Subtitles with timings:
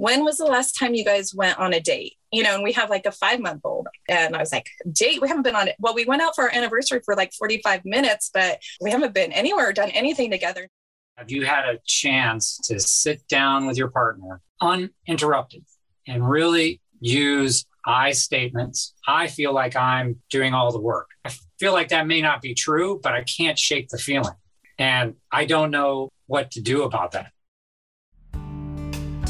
[0.00, 2.16] when was the last time you guys went on a date?
[2.32, 3.86] You know, and we have like a five month old.
[4.08, 5.20] And I was like, date?
[5.20, 5.76] We haven't been on it.
[5.78, 9.30] Well, we went out for our anniversary for like 45 minutes, but we haven't been
[9.30, 10.70] anywhere or done anything together.
[11.18, 15.66] Have you had a chance to sit down with your partner uninterrupted
[16.06, 18.94] and really use I statements?
[19.06, 21.10] I feel like I'm doing all the work.
[21.26, 24.32] I feel like that may not be true, but I can't shake the feeling.
[24.78, 27.32] And I don't know what to do about that.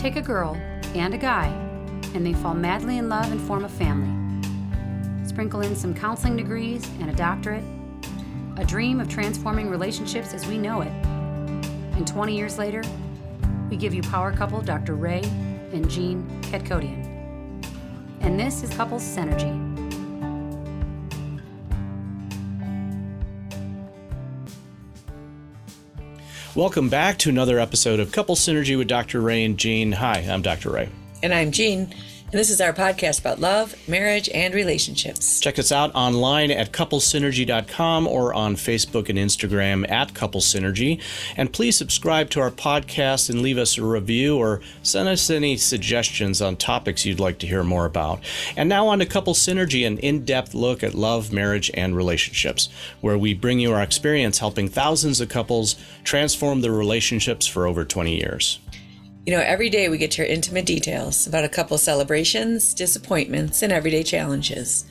[0.01, 0.55] Take a girl
[0.95, 1.49] and a guy,
[2.15, 4.09] and they fall madly in love and form a family.
[5.29, 7.63] Sprinkle in some counseling degrees and a doctorate,
[8.57, 10.93] a dream of transforming relationships as we know it.
[11.99, 12.83] And 20 years later,
[13.69, 14.95] we give you power couple Dr.
[14.95, 15.21] Ray
[15.75, 17.05] and Jean Ketkodian.
[18.23, 19.70] And this is Couples Synergy.
[26.57, 29.21] Welcome back to another episode of Couple Synergy with Dr.
[29.21, 29.93] Ray and Jean.
[29.93, 30.71] Hi, I'm Dr.
[30.71, 30.89] Ray.
[31.23, 31.95] And I'm Jean.
[32.33, 35.41] And this is our podcast about love, marriage, and relationships.
[35.41, 41.03] Check us out online at couplesynergy.com or on Facebook and Instagram at Couple Synergy.
[41.37, 45.57] And please subscribe to our podcast and leave us a review or send us any
[45.57, 48.21] suggestions on topics you'd like to hear more about.
[48.57, 52.69] And now on to Couple Synergy, an in depth look at love, marriage, and relationships,
[53.01, 55.75] where we bring you our experience helping thousands of couples
[56.05, 58.61] transform their relationships for over 20 years.
[59.27, 63.61] You know, every day we get to hear intimate details about a couple's celebrations, disappointments,
[63.61, 64.87] and everyday challenges.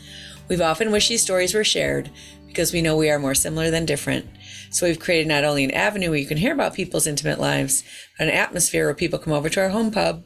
[0.48, 2.12] We've often wished these stories were shared
[2.46, 4.28] because we know we are more similar than different.
[4.70, 7.84] So we've created not only an avenue where you can hear about people's intimate lives,
[8.20, 10.24] but an atmosphere where people come over to our home pub,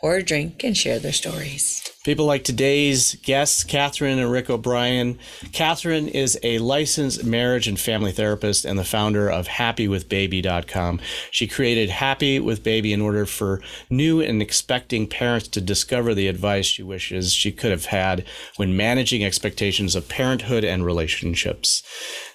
[0.00, 1.82] pour a drink, and share their stories.
[2.04, 5.18] People like today's guests, Catherine and Rick O'Brien.
[5.52, 11.00] Catherine is a licensed marriage and family therapist and the founder of happywithbaby.com.
[11.32, 16.28] She created Happy with Baby in order for new and expecting parents to discover the
[16.28, 18.24] advice she wishes she could have had
[18.56, 21.82] when managing expectations of parenthood and relationships.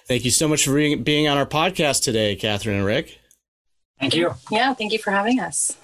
[0.06, 3.18] Thank you so much for being on our podcast today, Catherine and Rick.
[3.98, 4.34] Thank you.
[4.50, 5.78] Yeah, thank you for having us.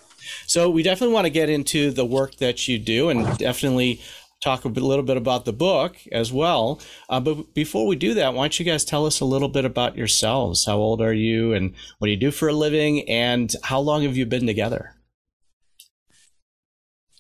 [0.46, 4.00] So we definitely want to get into the work that you do and definitely
[4.40, 6.80] talk a little bit about the book as well.
[7.08, 9.64] Uh, but before we do that, why don't you guys tell us a little bit
[9.64, 10.64] about yourselves?
[10.64, 14.02] How old are you and what do you do for a living and how long
[14.02, 14.94] have you been together?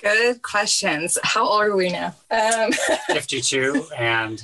[0.00, 1.18] Good questions.
[1.24, 2.14] How old are we now?
[2.30, 2.72] Um,
[3.08, 4.40] 52 and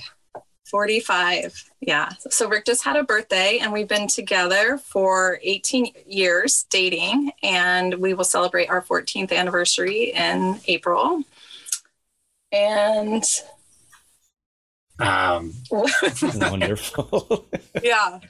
[0.65, 1.71] 45.
[1.81, 2.11] Yeah.
[2.31, 7.95] So Rick just had a birthday and we've been together for 18 years dating and
[7.95, 11.23] we will celebrate our 14th anniversary in April.
[12.51, 13.25] And
[14.99, 17.47] um wonderful.
[17.83, 18.21] yeah.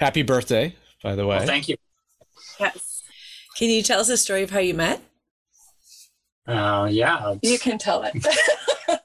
[0.00, 1.38] Happy birthday, by the way.
[1.38, 1.76] Well, thank you.
[2.58, 3.02] Yes.
[3.58, 5.02] Can you tell us a story of how you met?
[6.46, 7.34] Uh, yeah.
[7.42, 8.26] You can tell it.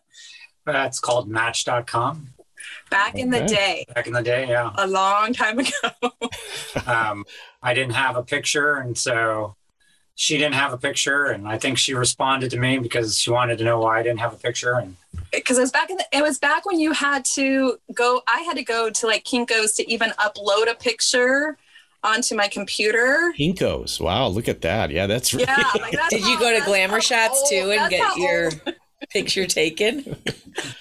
[0.65, 2.33] That's called match.com
[2.89, 3.21] back okay.
[3.21, 3.85] in the day.
[3.93, 4.71] Back in the day, yeah.
[4.77, 5.89] A long time ago.
[6.87, 7.25] um,
[7.61, 9.55] I didn't have a picture, and so
[10.15, 13.59] she didn't have a picture, and I think she responded to me because she wanted
[13.59, 14.73] to know why I didn't have a picture.
[14.73, 14.95] And
[15.31, 18.21] because it was back in the, it was back when you had to go.
[18.27, 21.57] I had to go to like Kinko's to even upload a picture
[22.03, 23.33] onto my computer.
[23.37, 23.99] Kinko's.
[23.99, 24.91] Wow, look at that.
[24.91, 25.45] Yeah, that's really...
[25.47, 28.51] Yeah, like that's Did you go to Glamour Shots old, too and get your
[29.05, 30.17] picture taken.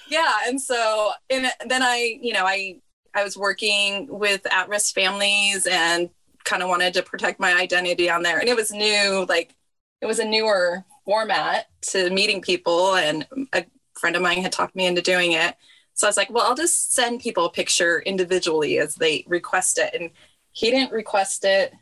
[0.09, 2.81] yeah, and so and then I, you know, I
[3.13, 6.09] I was working with at-risk families and
[6.43, 8.39] kind of wanted to protect my identity on there.
[8.39, 9.53] And it was new, like
[10.01, 13.65] it was a newer format to meeting people and a
[13.99, 15.55] friend of mine had talked me into doing it.
[15.93, 19.79] So I was like, well, I'll just send people a picture individually as they request
[19.79, 19.99] it.
[19.99, 20.11] And
[20.51, 21.73] he didn't request it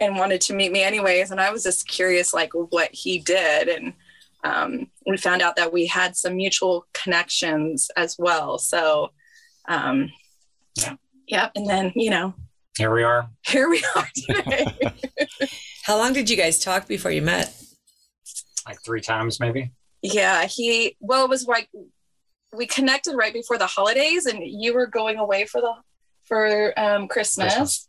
[0.00, 1.30] and wanted to meet me anyways.
[1.30, 3.68] And I was just curious, like what he did.
[3.68, 3.94] And
[4.44, 8.58] um, we found out that we had some mutual connections as well.
[8.58, 9.10] So,
[9.68, 10.10] um,
[10.76, 10.96] yeah.
[11.28, 11.52] Yep.
[11.56, 12.34] And then, you know,
[12.76, 13.28] here we are.
[13.46, 14.66] Here we are today.
[15.84, 17.54] How long did you guys talk before you met?
[18.66, 19.72] Like three times, maybe.
[20.02, 20.46] Yeah.
[20.46, 21.68] He, well, it was like
[22.52, 25.72] we connected right before the holidays and you were going away for the,
[26.32, 27.52] for um, Christmas.
[27.52, 27.86] Christmas.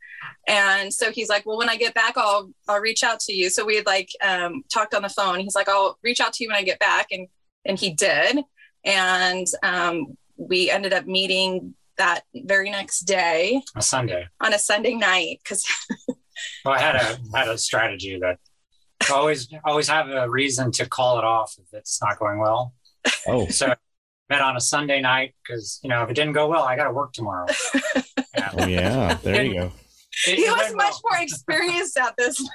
[0.50, 3.50] And so he's like, well, when I get back, I'll, I'll reach out to you.
[3.50, 5.40] So we had like um, talked on the phone.
[5.40, 7.08] He's like, I'll reach out to you when I get back.
[7.12, 7.30] And,
[7.64, 8.40] and he did.
[8.84, 13.62] And um, we ended up meeting that very next day.
[13.78, 14.28] A Sunday.
[14.42, 15.40] On a Sunday night.
[15.46, 15.64] Cause
[16.66, 18.40] well, I had a, had a strategy that
[19.10, 22.74] always, always have a reason to call it off if it's not going well.
[23.26, 23.74] Oh, so
[24.30, 26.86] met on a Sunday night because, you know, if it didn't go well, I got
[26.86, 27.46] to work tomorrow.
[28.58, 28.64] Yeah.
[28.64, 29.18] Oh, yeah.
[29.22, 29.72] There you go.
[30.28, 32.38] It, he was much more experienced at this.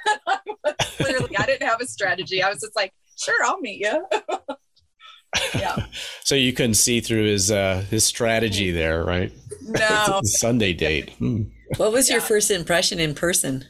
[0.97, 2.41] Clearly, I didn't have a strategy.
[2.41, 4.05] I was just like, sure, I'll meet you.
[5.53, 5.85] yeah.
[6.23, 9.31] So you couldn't see through his uh, his strategy there, right?
[9.61, 10.21] No.
[10.23, 11.11] Sunday date.
[11.15, 11.43] Hmm.
[11.77, 13.65] What was your first impression in person?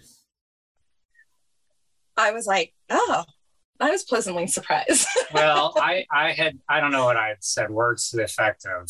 [2.16, 3.24] I was like, oh,
[3.80, 5.08] I was pleasantly surprised.
[5.34, 8.66] well, I, I had, I don't know what I had said, words to the effect
[8.66, 8.90] of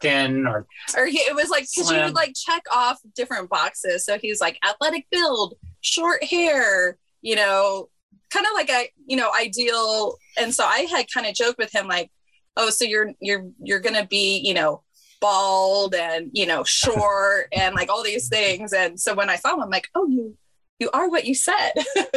[0.00, 0.66] thin or
[0.96, 4.04] or he, it was like because you would like check off different boxes.
[4.04, 7.88] So he was like athletic build, short hair, you know,
[8.30, 10.16] kind of like a you know ideal.
[10.38, 12.10] And so I had kind of joked with him like,
[12.56, 14.82] oh, so you're you're you're gonna be you know
[15.20, 18.72] bald and you know short and like all these things.
[18.72, 20.36] And so when I saw him, I'm like, oh, you
[20.78, 21.72] you are what you said.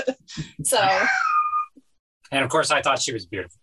[0.64, 0.80] so
[2.32, 3.60] and of course I thought she was beautiful.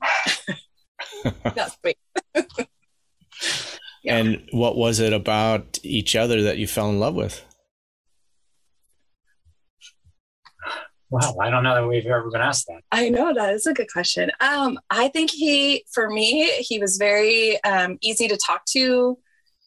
[1.55, 1.97] that's sweet.
[4.09, 4.17] Yeah.
[4.17, 7.45] And what was it about each other that you fell in love with?
[11.11, 12.83] Wow, I don't know that we've ever been asked that.
[12.91, 14.31] I know that is a good question.
[14.41, 19.19] Um, I think he, for me, he was very um, easy to talk to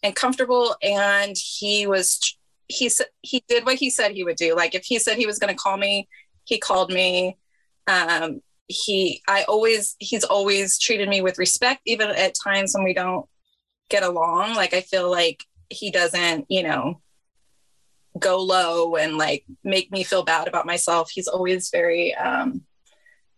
[0.01, 2.19] and comfortable, and he was
[2.67, 4.55] he s- he did what he said he would do.
[4.55, 6.07] Like if he said he was going to call me,
[6.45, 7.37] he called me.
[7.87, 12.93] Um, he, I always, he's always treated me with respect, even at times when we
[12.93, 13.27] don't
[13.91, 14.55] get along.
[14.55, 17.01] Like I feel like he doesn't, you know,
[18.17, 21.11] go low and like make me feel bad about myself.
[21.11, 22.63] He's always very um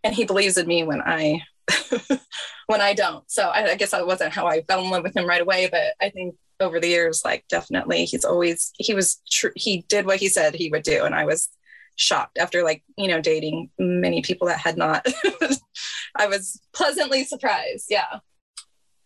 [0.04, 1.42] and he believes in me when I
[2.68, 3.30] when I don't.
[3.30, 5.68] So I, I guess that wasn't how I fell in love with him right away,
[5.70, 10.06] but I think over the years, like definitely he's always he was true he did
[10.06, 11.04] what he said he would do.
[11.04, 11.50] And I was
[11.96, 15.06] shocked after like, you know, dating many people that had not.
[16.16, 17.88] I was pleasantly surprised.
[17.90, 18.20] Yeah.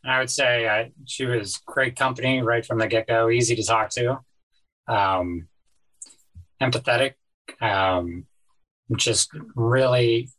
[0.08, 3.58] And I would say I, she was great company right from the get go, easy
[3.58, 4.20] to talk to,
[4.88, 5.50] um,
[6.62, 7.16] empathetic,
[7.60, 8.26] um,
[8.96, 10.30] just really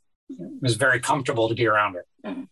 [0.63, 2.47] was very comfortable to be around her.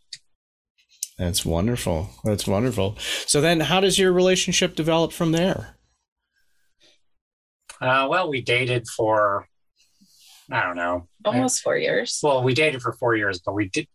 [1.16, 2.10] That's wonderful.
[2.22, 2.98] That's wonderful.
[3.24, 5.78] So then, how does your relationship develop from there?
[7.80, 9.48] Uh, well, we dated for,
[10.52, 12.20] I don't know, Almost four years.
[12.22, 13.88] well, we dated for four years, but we did,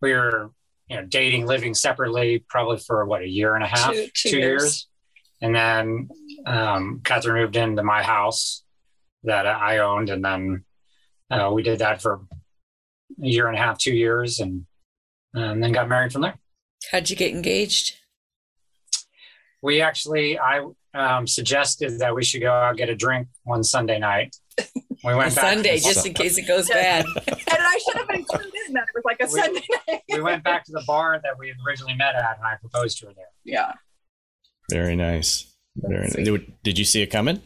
[0.00, 0.52] we were,
[0.88, 4.38] you know, dating, living separately probably for what, a year and a half, Two- two
[4.38, 4.88] years.
[5.40, 6.08] And then
[6.46, 8.62] um, Catherine moved into my house
[9.24, 10.10] that I owned.
[10.10, 10.64] And then
[11.30, 12.20] uh, we did that for
[13.22, 14.66] a year and a half, two years, and,
[15.34, 16.38] and then got married from there.
[16.90, 17.96] How'd you get engaged?
[19.62, 23.64] We actually, I um, suggested that we should go out and get a drink one
[23.64, 24.36] Sunday night.
[25.04, 27.04] We A went back Sunday, to the- just in case it goes bad.
[27.26, 30.02] And I should have included that it was like a We- Sunday night.
[30.10, 32.98] we went back to the bar that we had originally met at, and I proposed
[33.00, 33.26] to her there.
[33.44, 33.72] Yeah.
[34.70, 35.52] Very nice.
[35.76, 36.14] Very nice.
[36.14, 37.42] Did, did you see it coming?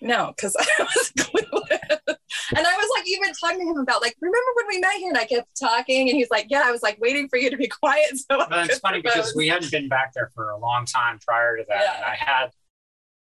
[0.00, 2.16] No, because I was clueless.
[2.56, 5.08] And I was like even talking to him about like, remember when we met here?
[5.10, 7.56] And I kept talking, and he's like, Yeah, I was like waiting for you to
[7.56, 8.16] be quiet.
[8.16, 10.86] So I But it's could funny because we hadn't been back there for a long
[10.86, 11.96] time prior to that, Yeah.
[11.96, 12.50] and I had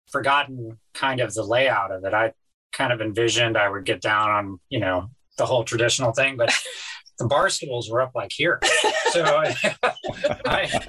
[0.07, 2.13] forgotten kind of the layout of it.
[2.13, 2.33] I
[2.73, 6.53] kind of envisioned I would get down on you know the whole traditional thing, but
[7.19, 8.59] the bar stools were up like here,
[9.11, 10.81] so I,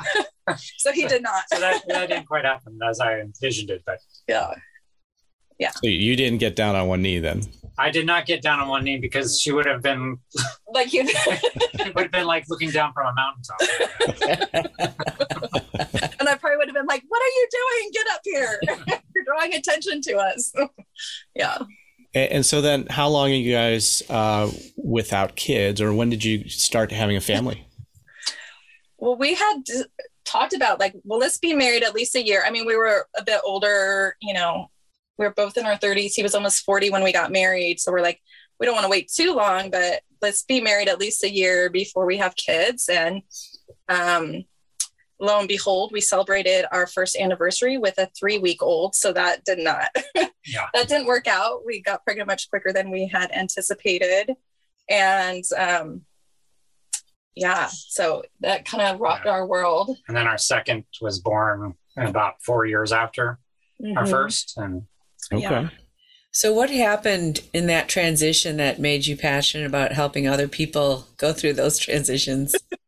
[0.79, 1.45] so he did not.
[1.53, 3.83] so that, that didn't quite happen as I envisioned it.
[3.87, 4.53] But yeah.
[5.71, 7.43] So you didn't get down on one knee then.
[7.79, 10.19] I did not get down on one knee because she would have been
[10.73, 13.59] Like you it would have been like looking down from a mountaintop.
[16.21, 17.91] and I probably would have been like, What are you doing?
[17.93, 18.61] Get up here.
[19.39, 20.53] Drawing attention to us.
[21.35, 21.59] yeah.
[22.15, 26.25] And, and so then, how long are you guys uh, without kids, or when did
[26.25, 27.65] you start having a family?
[29.01, 29.63] Well, we had
[30.25, 32.43] talked about like, well, let's be married at least a year.
[32.45, 34.73] I mean, we were a bit older, you know,
[35.19, 36.15] we were both in our 30s.
[36.15, 37.79] He was almost 40 when we got married.
[37.81, 38.21] So we're like,
[38.59, 41.71] we don't want to wait too long, but let's be married at least a year
[41.71, 42.89] before we have kids.
[42.89, 43.23] And
[43.89, 44.45] um,
[45.21, 48.95] lo and behold, we celebrated our first anniversary with a three week old.
[48.95, 50.67] So that did not, Yeah.
[50.75, 51.65] that didn't work out.
[51.67, 54.35] We got pregnant much quicker than we had anticipated.
[54.89, 56.03] And um,
[57.35, 59.33] yeah, so that kind of rocked Yeah.
[59.33, 59.97] our world.
[60.09, 63.39] And then our second was born about four years after
[63.97, 64.11] our Mhm.
[64.11, 64.83] first, and
[65.33, 65.43] Okay.
[65.43, 65.69] Yeah.
[66.31, 71.33] So, what happened in that transition that made you passionate about helping other people go
[71.33, 72.55] through those transitions?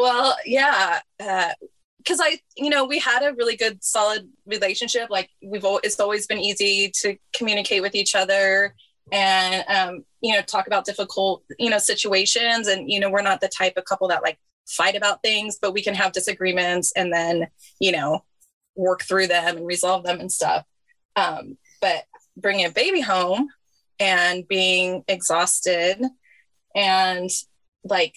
[0.00, 5.10] Well, yeah, because I, you know, we had a really good, solid relationship.
[5.10, 8.74] Like we've, al- it's always been easy to communicate with each other,
[9.12, 12.66] and um, you know, talk about difficult, you know, situations.
[12.66, 15.74] And you know, we're not the type of couple that like fight about things, but
[15.74, 18.24] we can have disagreements and then, you know,
[18.76, 20.64] work through them and resolve them and stuff.
[21.14, 22.04] Um, but
[22.38, 23.48] bringing a baby home
[23.98, 26.02] and being exhausted
[26.74, 27.28] and
[27.84, 28.14] like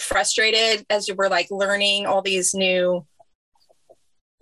[0.00, 3.06] frustrated as we're like learning all these new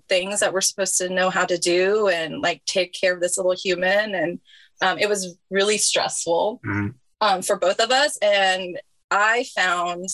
[0.09, 3.37] things that we're supposed to know how to do and like take care of this
[3.37, 4.15] little human.
[4.15, 4.39] And
[4.83, 6.95] um, it was really stressful Mhm.
[7.21, 8.17] um, for both of us.
[8.19, 8.81] And
[9.11, 10.09] i found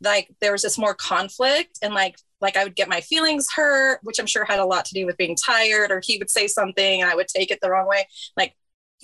[0.00, 3.98] like there was just more conflict and like like i would get my feelings hurt
[4.04, 6.46] which i'm sure had a lot to do with being tired or he would say
[6.46, 8.06] something and i would take it the wrong way.
[8.36, 8.54] Like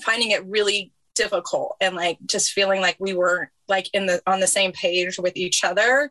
[0.05, 1.77] finding it really difficult.
[1.81, 5.37] And like just feeling like we weren't like in the on the same page with
[5.37, 6.11] each other.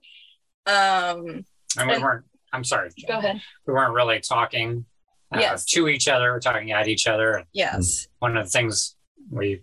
[0.68, 1.46] Um
[1.78, 3.42] And we And- weren't, I'm sorry, go ahead.
[3.66, 4.86] We weren't really talking
[5.34, 5.66] uh, Yes.
[5.74, 7.44] to each other, we're talking at each other.
[7.54, 8.08] Yes.
[8.20, 8.96] one of the things
[9.30, 9.62] we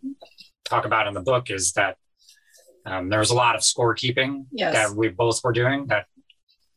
[0.65, 1.97] talk about in the book is that
[2.87, 4.75] um, there was a lot of scorekeeping Yes.
[4.75, 6.05] that we both were doing that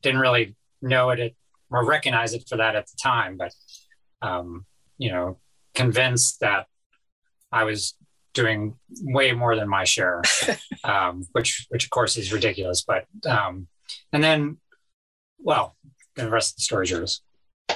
[0.01, 1.35] didn't really know it
[1.69, 3.51] or recognize it for that at the time, but
[4.21, 4.65] um,
[4.97, 5.37] you know,
[5.75, 6.65] convinced that
[7.51, 7.93] I was
[8.37, 10.21] doing way more than my share,
[10.83, 12.83] um, which which of course is ridiculous.
[12.87, 13.67] But um,
[14.13, 14.57] and then,
[15.39, 15.75] well,
[16.15, 17.21] the rest of the story is yours.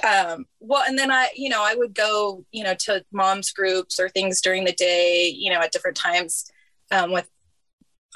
[0.08, 4.00] um well and then i you know i would go you know to moms groups
[4.00, 6.50] or things during the day you know at different times
[6.92, 7.30] um, with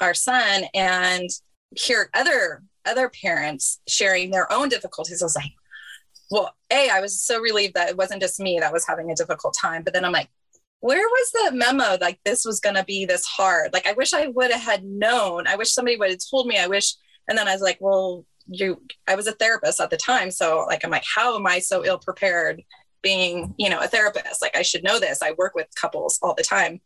[0.00, 1.28] our son and
[1.76, 5.52] hear other other parents sharing their own difficulties i was like
[6.30, 9.14] well a i was so relieved that it wasn't just me that was having a
[9.14, 10.30] difficult time but then i'm like
[10.80, 13.72] where was the memo like this was going to be this hard?
[13.72, 15.46] Like i wish i would have had known.
[15.46, 16.58] I wish somebody would have told me.
[16.58, 16.94] I wish
[17.28, 20.64] and then i was like well you i was a therapist at the time so
[20.68, 22.62] like i'm like how am i so ill prepared
[23.06, 24.42] being you know a therapist?
[24.42, 25.22] Like i should know this.
[25.22, 26.80] I work with couples all the time.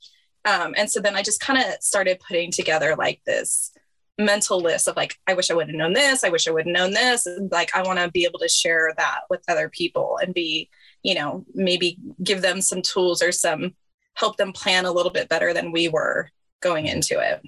[0.44, 3.72] Um, and so then i just kind of started putting together like this
[4.18, 6.22] mental list of like i wish i would have known this.
[6.22, 7.24] I wish i would have known this.
[7.24, 10.68] And like i want to be able to share that with other people and be
[11.02, 13.74] you know maybe give them some tools or some
[14.14, 16.28] help them plan a little bit better than we were
[16.60, 17.40] going into it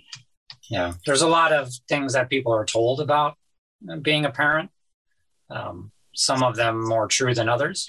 [0.71, 3.37] Yeah, there's a lot of things that people are told about
[4.01, 4.71] being a parent.
[5.51, 7.87] Um, some of them more true than others,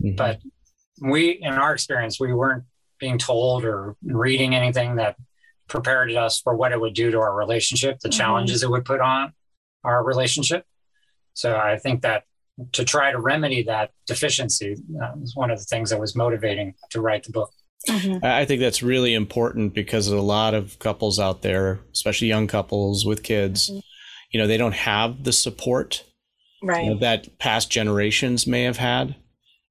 [0.00, 0.16] Mhm.
[0.16, 0.40] but
[1.00, 2.64] we, in our experience, we weren't
[2.98, 5.16] being told or reading anything that
[5.68, 8.16] prepared us for what it would do to our relationship, the Mhm.
[8.18, 9.32] challenges it would put on
[9.84, 10.66] our relationship.
[11.34, 12.24] So I think that
[12.72, 16.74] to try to remedy that deficiency uh, was one of the things that was motivating
[16.90, 17.50] to write the book.
[17.88, 22.46] I I think that's really important because a lot of couples out there, especially young
[22.46, 23.82] couples with kids, Mhm.
[24.32, 26.02] you know, they don't have the support
[26.62, 29.14] you right know, that past generations may have had.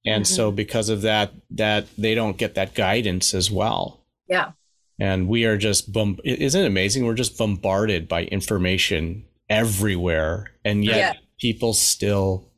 [0.06, 4.06] And so because of that, that they don't get that guidance as well.
[4.28, 4.52] Yeah.
[5.00, 7.04] And we are just bum isn't it amazing?
[7.04, 10.52] We're just bombarded by information everywhere.
[10.64, 11.12] And yet Yeah.
[11.40, 12.48] people still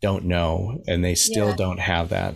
[0.00, 1.56] don't know and they still Yeah.
[1.56, 2.34] don't have that.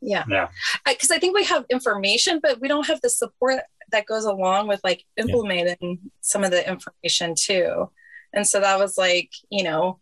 [0.00, 0.48] yeah Yeah.
[0.86, 4.68] because I think we have information, but we don't have the support that goes along
[4.68, 7.90] with like implementing some of the information too.
[8.34, 10.00] And so that was like, you know,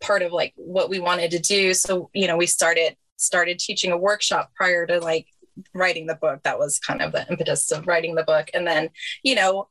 [0.00, 1.74] part of like what we wanted to do.
[1.74, 5.26] So, you know, we started started teaching a workshop prior to like
[5.74, 6.40] writing the book.
[6.44, 8.48] That was kind of the impetus of writing the book.
[8.54, 8.90] And then,
[9.24, 9.68] you know,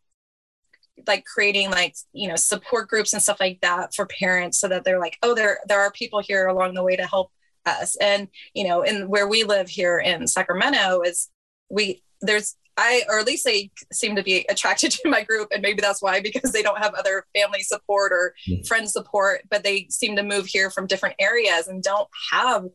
[1.06, 4.84] like creating like, you know, support groups and stuff like that for parents so that
[4.84, 7.32] they're like, oh, there there are people here along the way to help
[7.66, 7.96] us.
[7.98, 11.30] And you know, in where we live here in Sacramento is
[11.70, 15.62] we there's I or at least they seem to be attracted to my group, and
[15.62, 18.68] maybe that's why because they don't have other family support or Mhm.
[18.68, 22.66] friend support, but they seem to move here from different areas and don't have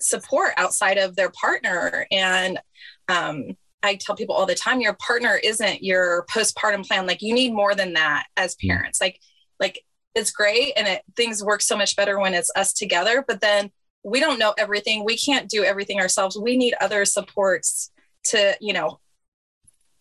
[0.00, 2.06] support outside of their partner.
[2.10, 2.60] And
[3.08, 7.06] um, I tell people all the time, your partner isn't your postpartum plan.
[7.06, 8.68] Like you need more than that as Mhm.
[8.68, 9.00] parents.
[9.00, 9.20] Like
[9.60, 13.40] like it's great and it things work so much better when it's us together, but
[13.40, 13.70] then
[14.02, 15.04] we don't know everything.
[15.04, 16.36] We can't do everything ourselves.
[16.38, 17.90] We need other supports
[18.24, 19.00] to, you know,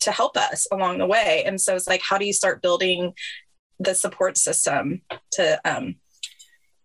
[0.01, 1.43] to help us along the way.
[1.45, 3.13] And so it's like, how do you start building
[3.79, 5.95] the support system to, um,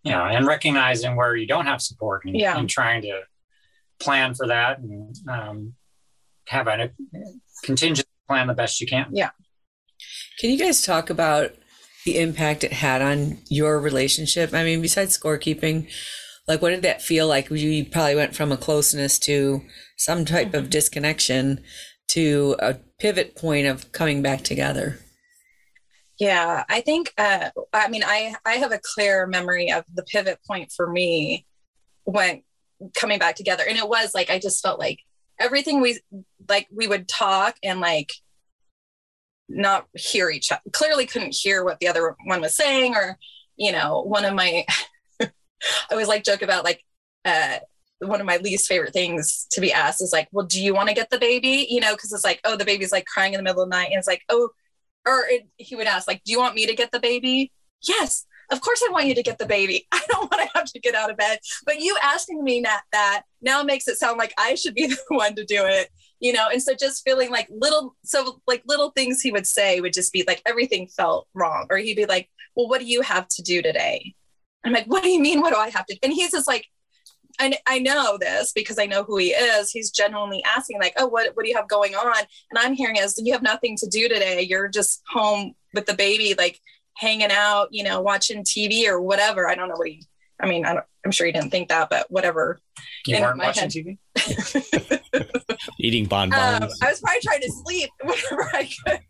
[0.04, 2.56] Yeah, and recognizing where you don't have support and, Yeah.
[2.56, 3.22] and trying to
[3.98, 5.74] plan for that and um,
[6.48, 6.90] have a
[7.64, 9.06] contingency plan the best you can.
[9.12, 9.30] Yeah.
[10.40, 11.54] Can you guys talk about
[12.04, 14.54] the impact it had on your relationship?
[14.54, 15.88] I mean, besides scorekeeping,
[16.46, 17.50] like what did that feel like?
[17.50, 19.62] You probably went from a closeness to
[19.96, 21.62] some type of disconnection
[22.12, 24.98] to a pivot point of coming back together.
[26.18, 30.38] yeah, I think, uh, I mean, I, I have a clear memory of the pivot
[30.46, 31.46] point for me
[32.04, 32.42] when
[32.96, 33.64] coming back together.
[33.68, 34.98] And it was like, I just felt like
[35.38, 36.00] everything we,
[36.48, 38.12] like we would talk and like
[39.48, 43.18] not hear each other, clearly couldn't hear what the other one was saying or,
[43.56, 44.64] you know, one of my,
[45.20, 45.30] I
[45.90, 46.84] always like joke about like,
[47.24, 47.58] uh,
[48.00, 50.88] one of my least favorite things to be asked is like, well, do you want
[50.88, 51.66] to get the baby?
[51.68, 53.76] You know, because it's like, oh, the baby's like crying in the middle of the
[53.76, 53.88] night.
[53.90, 54.50] And it's like, oh,
[55.08, 57.52] or it, he would ask like, "Do you want me to get the baby?"
[57.82, 59.86] Yes, of course I want you to get the baby.
[59.92, 61.38] I don't want to have to get out of bed.
[61.66, 64.98] But you asking me that that now makes it sound like I should be the
[65.08, 65.90] one to do it,
[66.20, 66.48] you know?
[66.50, 70.12] And so just feeling like little, so like little things he would say would just
[70.12, 71.66] be like everything felt wrong.
[71.70, 74.14] Or he'd be like, well, what do you have to do today?
[74.64, 75.40] I'm like, what do you mean?
[75.40, 75.96] What do I have to?
[76.02, 76.66] And he's just like,
[77.40, 79.70] I, I know this because I know who he is.
[79.70, 82.24] He's genuinely asking, like, oh, what, what do you have going on?
[82.50, 84.42] And I'm hearing is you have nothing to do today.
[84.42, 86.60] You're just home with the baby, like
[86.98, 89.48] hanging out, you know, watching TV or whatever.
[89.48, 90.04] I don't know what he,
[90.40, 92.58] I mean, I am sure he didn't think that, but whatever.
[93.06, 93.98] You In weren't watching head.
[94.16, 95.58] TV?
[95.80, 96.64] Eating bonbons.
[96.64, 99.00] Um, I was probably trying to sleep whenever I could.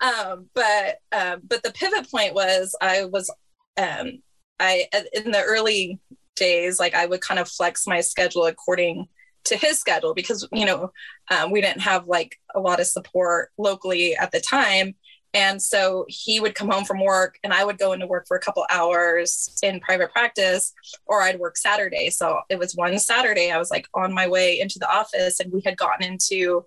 [0.00, 3.28] Um, but um, but the pivot point was I was
[3.76, 4.22] um,
[4.60, 5.98] I in the early
[6.36, 9.08] days like I would kind of flex my schedule according
[9.44, 10.92] to his schedule because you know
[11.32, 14.94] um, we didn't have like a lot of support locally at the time
[15.34, 18.36] and so he would come home from work and I would go into work for
[18.36, 20.72] a couple hours in private practice
[21.06, 22.10] or I'd work Saturday.
[22.10, 25.52] So it was one Saturday, I was like on my way into the office and
[25.52, 26.64] we had gotten into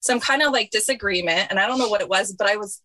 [0.00, 1.48] some kind of like disagreement.
[1.50, 2.80] And I don't know what it was, but I was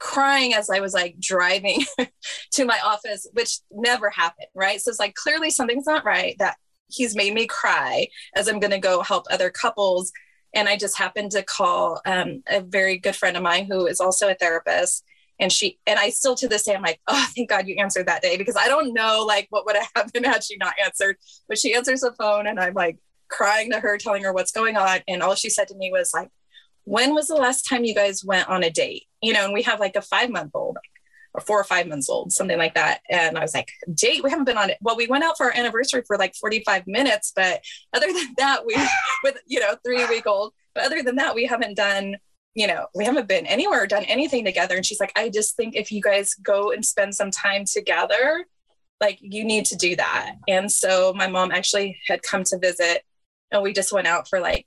[0.00, 1.84] crying as I was like driving
[2.52, 4.48] to my office, which never happened.
[4.54, 4.80] Right.
[4.80, 6.56] So it's like clearly something's not right that
[6.88, 10.10] he's made me cry as I'm going to go help other couples
[10.54, 14.00] and I just happened to call um, a very good friend of mine who is
[14.00, 15.04] also a therapist.
[15.40, 18.06] And she and I still to this day I'm like, oh, thank God you answered
[18.06, 21.16] that day because I don't know like what would have happened had she not answered.
[21.48, 24.76] But she answers the phone and I'm like crying to her, telling her what's going
[24.76, 25.00] on.
[25.06, 26.30] And all she said to me was like,
[26.84, 29.04] when was the last time you guys went on a date?
[29.22, 30.78] You know, and we have like a five month old
[31.40, 33.00] four or five months old, something like that.
[33.10, 34.78] And I was like, date, we haven't been on it.
[34.80, 37.62] Well, we went out for our anniversary for like 45 minutes, but
[37.94, 38.76] other than that, we
[39.24, 42.16] with, you know, three week old, but other than that, we haven't done,
[42.54, 44.76] you know, we haven't been anywhere, done anything together.
[44.76, 48.44] And she's like, I just think if you guys go and spend some time together,
[49.00, 50.36] like you need to do that.
[50.48, 53.04] And so my mom actually had come to visit
[53.50, 54.66] and we just went out for like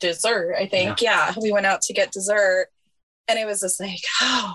[0.00, 1.00] dessert, I think.
[1.00, 1.28] Yeah.
[1.28, 2.68] yeah we went out to get dessert.
[3.28, 4.54] And it was just like, oh,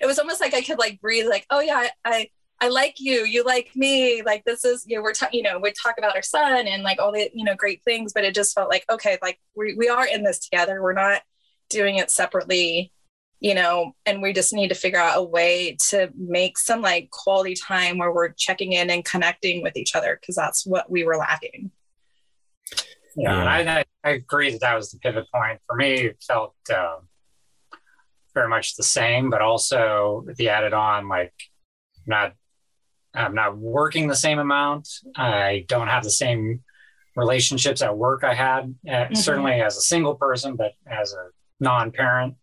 [0.00, 2.96] it was almost like I could like breathe, like, oh yeah, I, I I like
[2.98, 4.22] you, you like me.
[4.22, 6.82] Like this is, you know, we're talking, you know, we talk about our son and
[6.82, 9.74] like all the, you know, great things, but it just felt like, okay, like we,
[9.74, 10.82] we are in this together.
[10.82, 11.20] We're not
[11.68, 12.92] doing it separately,
[13.40, 17.10] you know, and we just need to figure out a way to make some like
[17.10, 21.04] quality time where we're checking in and connecting with each other because that's what we
[21.04, 21.70] were lacking.
[23.16, 23.74] Yeah, yeah.
[24.04, 25.92] I, I agree that that was the pivot point for me.
[25.92, 26.96] It felt uh,
[28.36, 31.32] very much the same, but also the added on like
[32.06, 32.34] not
[33.14, 34.88] I'm not working the same amount.
[35.16, 36.62] I don't have the same
[37.16, 39.14] relationships at work I had, uh, mm-hmm.
[39.14, 42.34] certainly as a single person, but as a non parent.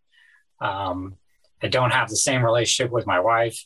[0.60, 1.16] Um,
[1.62, 3.64] I don't have the same relationship with my wife.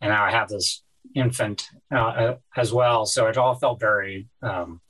[0.00, 0.82] And now I have this
[1.14, 3.04] infant uh, uh, as well.
[3.04, 4.80] So it all felt very um,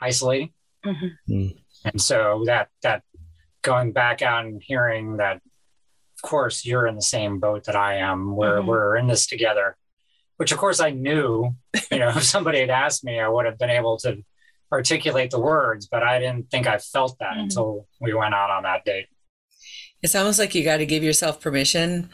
[0.00, 0.52] isolating.
[0.84, 1.32] Mm-hmm.
[1.32, 1.58] Mm.
[1.84, 3.02] And so that, that
[3.62, 5.42] going back out and hearing that, of
[6.22, 8.68] course, you're in the same boat that I am, we're, mm-hmm.
[8.68, 9.76] we're in this together
[10.40, 11.54] which of course I knew,
[11.92, 14.24] you know, if somebody had asked me, I would have been able to
[14.72, 17.40] articulate the words, but I didn't think I felt that mm-hmm.
[17.40, 19.08] until we went out on that date.
[20.00, 22.08] It's almost like you got to give yourself permission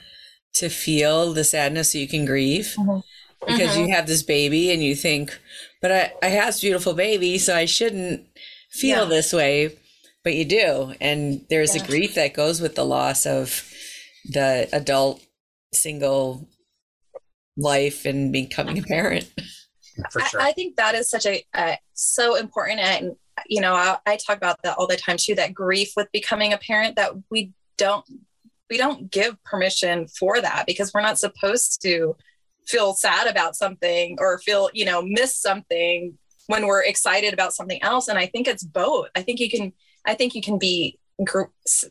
[0.55, 2.99] to feel the sadness so you can grieve mm-hmm.
[3.47, 3.83] because mm-hmm.
[3.83, 5.39] you have this baby and you think,
[5.81, 8.27] but I, I have this beautiful baby, so I shouldn't
[8.73, 9.09] feel yeah.
[9.09, 9.79] this way.
[10.25, 10.95] But you do.
[11.01, 11.85] And there's yeah.
[11.85, 13.63] a grief that goes with the loss of
[14.31, 15.23] the adult
[15.73, 16.49] single
[17.57, 19.31] life and becoming a parent.
[20.13, 20.41] Sure.
[20.41, 24.17] I, I, think that is such a uh, so important, and you know, I, I
[24.17, 25.35] talk about that all the time too.
[25.35, 28.05] That grief with becoming a parent that we don't
[28.69, 32.17] we don't give permission for that because we're not supposed to
[32.67, 37.81] feel sad about something or feel you know miss something when we're excited about something
[37.83, 39.73] else and i think it's both i think you can
[40.05, 40.99] i think you can be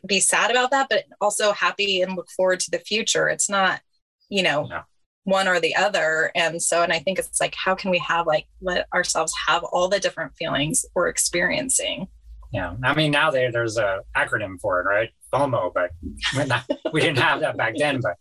[0.06, 3.28] be sad about that but also happy and look forward to the future.
[3.28, 3.80] It's not
[4.28, 4.82] you know no.
[5.24, 6.30] one or the other.
[6.34, 9.64] And so and i think it's like how can we have like let ourselves have
[9.64, 12.08] all the different feelings we're experiencing?
[12.52, 12.74] Yeah.
[12.82, 15.10] I mean now there, there's a acronym for it right?
[15.32, 15.90] Fomo but
[16.46, 18.16] not, we didn't have that back then but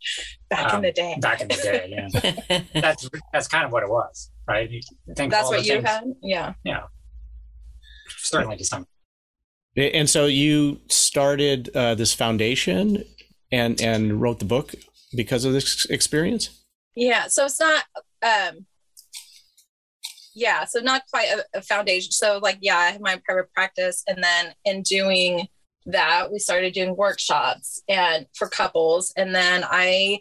[0.50, 1.16] back um, in the day.
[1.22, 2.62] back in the day yeah.
[2.82, 4.70] That's that's kind of what it was right?
[4.70, 4.82] You
[5.16, 6.04] think that's what you things, had?
[6.22, 6.54] Yeah.
[6.64, 6.84] Yeah.
[8.18, 8.88] Certainly to some
[9.76, 13.04] and so you started uh, this foundation
[13.52, 14.74] and and wrote the book
[15.14, 16.50] because of this experience
[16.96, 17.28] yeah.
[17.28, 17.84] So it's not,
[18.24, 18.66] um,
[20.34, 20.66] yeah.
[20.66, 22.12] So not quite a, a foundation.
[22.12, 25.48] So like, yeah, I have my private practice and then in doing
[25.86, 29.14] that, we started doing workshops and for couples.
[29.16, 30.20] And then I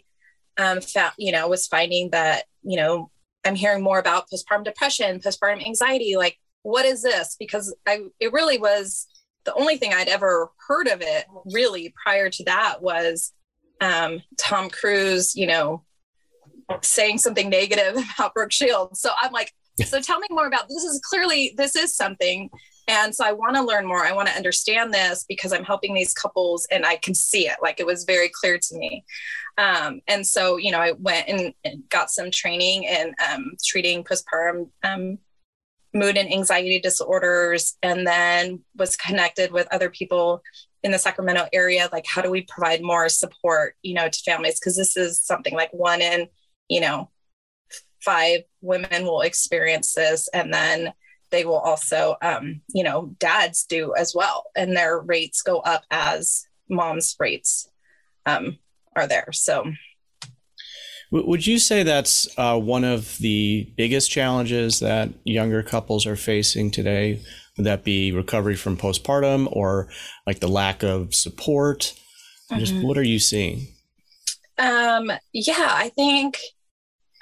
[0.57, 3.09] um, found, you know, was finding that, you know,
[3.45, 6.15] I'm hearing more about postpartum depression, postpartum anxiety.
[6.17, 7.35] Like, what is this?
[7.39, 9.07] Because I, it really was
[9.45, 13.31] the only thing I'd ever heard of it really prior to that was
[13.81, 15.83] um, Tom Cruise, you know,
[16.81, 18.99] saying something negative about Brooke Shields.
[18.99, 19.53] So I'm like,
[19.83, 22.49] so tell me more about this is clearly this is something.
[22.87, 24.05] And so i want to learn more.
[24.05, 27.57] I want to understand this because i'm helping these couples and i can see it.
[27.61, 29.03] Like it was very clear to me.
[29.57, 34.03] Um, and so you know i went and, and got some training in um, treating
[34.03, 35.17] postpartum um,
[35.95, 40.43] mood and anxiety disorders and then was connected with other people
[40.83, 44.59] in the sacramento area like how do we provide more support you know to families?
[44.59, 46.27] Because this is something like one in
[46.69, 47.09] you know
[48.01, 50.93] five women will experience this and then
[51.31, 55.83] they will also um, you know dads do as well and their rates go up
[55.89, 57.69] as moms rates
[58.25, 58.57] um,
[58.95, 59.29] are there.
[59.31, 59.65] So
[61.23, 66.71] would you say that's uh, one of the biggest challenges that younger couples are facing
[66.71, 67.21] today
[67.57, 69.87] would that be recovery from postpartum or
[70.27, 71.93] like the lack of support
[72.51, 72.59] mm-hmm.
[72.59, 73.67] just what are you seeing
[74.57, 76.37] um yeah i think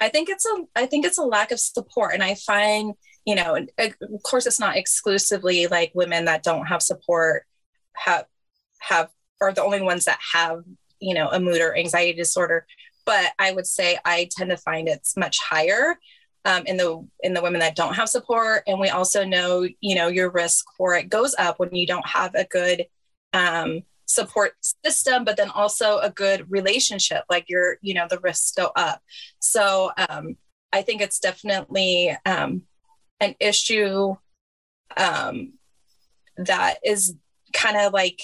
[0.00, 3.34] I think it's a I think it's a lack of support, and I find you
[3.34, 7.44] know, of course, it's not exclusively like women that don't have support
[7.94, 8.26] have
[8.80, 9.08] have
[9.40, 10.62] are the only ones that have
[11.00, 12.66] you know a mood or anxiety disorder.
[13.04, 15.98] But I would say I tend to find it's much higher
[16.44, 19.94] um, in the in the women that don't have support, and we also know you
[19.94, 22.86] know your risk for it goes up when you don't have a good
[23.32, 24.52] um, support
[24.84, 29.00] system but then also a good relationship like your you know the risks go up.
[29.38, 30.36] So um,
[30.72, 32.62] i think it's definitely um,
[33.20, 34.14] an issue
[34.96, 35.54] um,
[36.36, 37.14] that is
[37.52, 38.20] kind of like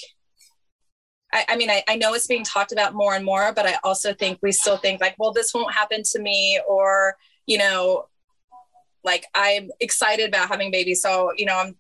[1.33, 3.77] I, I mean I, I know it's being talked about more and more but i
[3.85, 7.17] also think we still think like well this won't happen to me or
[7.47, 8.07] you know
[9.05, 11.77] like i'm excited about having babies so you know i'm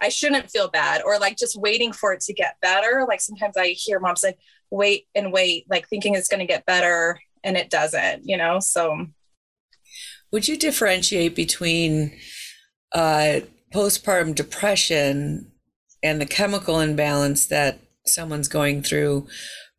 [0.00, 3.06] I shouldn't feel bad or like just waiting for it to get better.
[3.08, 4.38] Like sometimes I hear moms like
[4.70, 8.60] wait and wait, like thinking it's going to get better and it doesn't, you know?
[8.60, 9.06] So
[10.32, 12.16] would you differentiate between
[12.92, 13.40] uh,
[13.72, 15.52] postpartum depression
[16.02, 19.26] and the chemical imbalance that someone's going through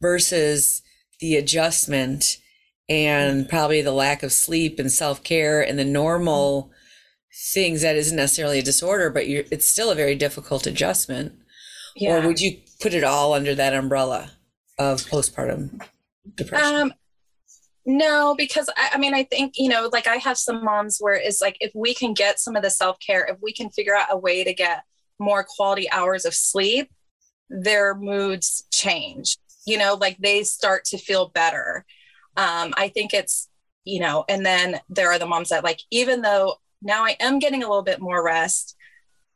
[0.02, 0.82] versus
[1.20, 2.38] the adjustment
[2.90, 6.72] and probably the lack of sleep and self-care and the normal
[7.54, 11.34] things that isn't necessarily a disorder, but it's still a very difficult adjustment?
[11.96, 12.18] Yeah.
[12.18, 14.32] Or would you put it all under that umbrella
[14.80, 15.82] of postpartum
[16.36, 16.76] depression?
[16.76, 16.94] Um,
[17.86, 21.16] no, because I, I, mean, I think, you know, like I have some moms where
[21.16, 23.96] it's like if we can get some of the self care, if we can figure
[23.96, 24.84] out a way to get
[25.20, 26.92] more quality hours of sleep,
[27.50, 31.86] their moods change, you know, like they start to feel better.
[32.36, 33.50] Um, I think it's,
[33.86, 37.40] you know, and then there are the moms that like, even though now I am
[37.40, 38.76] getting a little bit more rest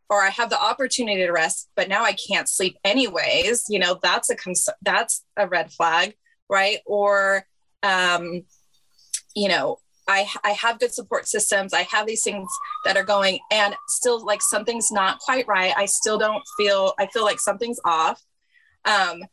[0.10, 3.98] or I have the opportunity to rest, but now I can't sleep anyways, you know,
[4.02, 6.16] that's a cons- that's a red flag,
[6.50, 6.80] right?
[6.86, 7.46] Or
[7.82, 8.44] um
[9.36, 9.80] you know,
[10.12, 11.74] I I have good support systems.
[11.74, 12.50] I have these things
[12.86, 15.74] that are going and still like something's not quite right.
[15.76, 18.22] I still don't feel I feel like something's off.
[18.86, 19.24] Um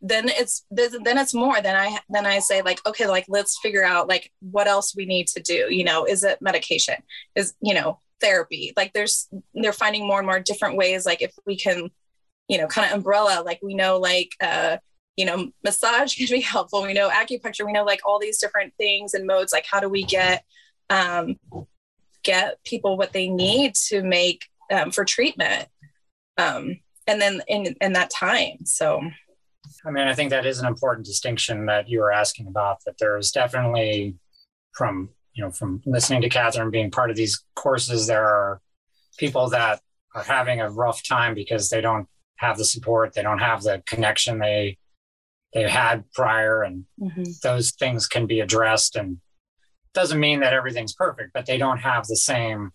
[0.00, 3.84] then it's then it's more than i then i say like okay like let's figure
[3.84, 6.94] out like what else we need to do you know is it medication
[7.34, 11.32] is you know therapy like there's they're finding more and more different ways like if
[11.46, 11.90] we can
[12.48, 14.76] you know kind of umbrella like we know like uh
[15.16, 18.72] you know massage can be helpful we know acupuncture we know like all these different
[18.76, 20.44] things and modes like how do we get
[20.90, 21.36] um
[22.22, 25.68] get people what they need to make um, for treatment
[26.38, 29.00] um and then in in that time so
[29.84, 32.78] I mean, I think that is an important distinction that you were asking about.
[32.84, 34.16] That there's definitely
[34.72, 38.60] from you know from listening to Catherine being part of these courses, there are
[39.18, 39.80] people that
[40.14, 43.82] are having a rough time because they don't have the support, they don't have the
[43.86, 44.78] connection they
[45.56, 47.22] they had prior, and mm-hmm.
[47.42, 48.94] those things can be addressed.
[48.94, 49.18] And
[49.94, 52.72] doesn't mean that everything's perfect, but they don't have the same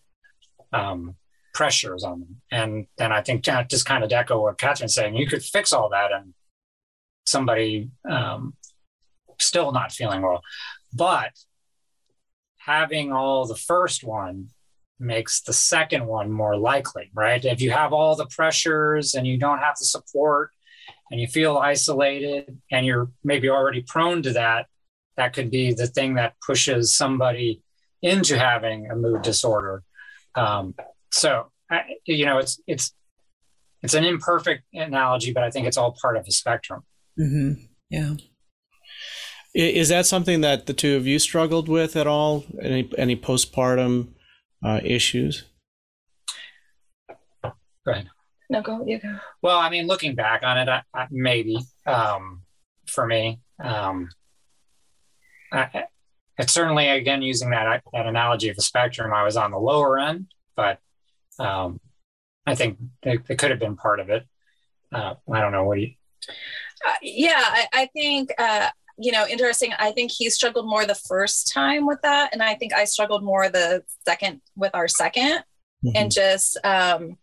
[0.73, 1.15] um,
[1.53, 2.41] pressures on them.
[2.51, 5.89] And then I think just kind of echo what Catherine's saying, you could fix all
[5.89, 6.33] that and
[7.27, 8.55] somebody um,
[9.39, 10.41] still not feeling well.
[10.91, 11.33] But
[12.57, 14.47] having all the first one
[14.99, 17.45] makes the second one more likely, right?
[17.45, 20.49] If you have all the pressures and you don't have the support
[21.11, 24.67] and you feel isolated and you're maybe already prone to that,
[25.17, 27.61] that could be the thing that pushes somebody
[28.01, 29.83] into having a mood disorder.
[30.35, 30.73] Um,
[31.11, 31.51] so,
[32.05, 32.93] you know, it's it's
[33.83, 36.83] it's an imperfect analogy, but I think it's all part of a spectrum.
[37.19, 37.63] Mm-hmm.
[37.89, 38.13] Yeah.
[39.53, 42.45] Is that something that the two of you struggled with at all?
[42.61, 44.13] Any any postpartum
[44.63, 45.43] uh, issues?
[47.43, 47.51] Go
[47.91, 48.07] ahead.
[48.51, 48.83] No, go.
[48.85, 49.15] You go.
[49.41, 52.41] Well, I mean, looking back on it, I, I, maybe um,
[52.85, 54.09] for me, um,
[55.53, 55.85] I,
[56.37, 59.13] it's certainly again using that that analogy of the spectrum.
[59.13, 60.79] I was on the lower end, but
[61.39, 61.79] um,
[62.45, 64.27] I think it, it, could have been part of it.
[64.91, 65.63] Uh, I don't know.
[65.63, 65.93] What do you?
[66.85, 69.71] Uh, yeah, I, I think uh, you know, interesting.
[69.79, 73.23] I think he struggled more the first time with that, and I think I struggled
[73.23, 75.89] more the second with our 2nd mm-hmm.
[75.95, 77.17] and just um,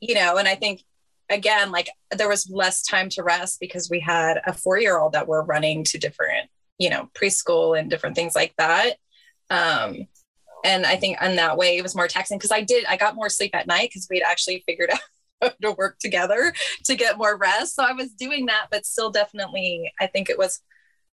[0.00, 0.82] you know, and I think
[1.30, 5.12] again, like there was less time to rest because we had a four year old
[5.12, 8.96] that were running to different, you know, preschool and different things like that.
[9.48, 10.08] Um,
[10.64, 13.14] and I think in that way it was more taxing because I did, I got
[13.14, 14.90] more sleep at night because we'd actually figured
[15.42, 16.52] out to work together
[16.84, 17.76] to get more rest.
[17.76, 20.60] So I was doing that, but still definitely, I think it was,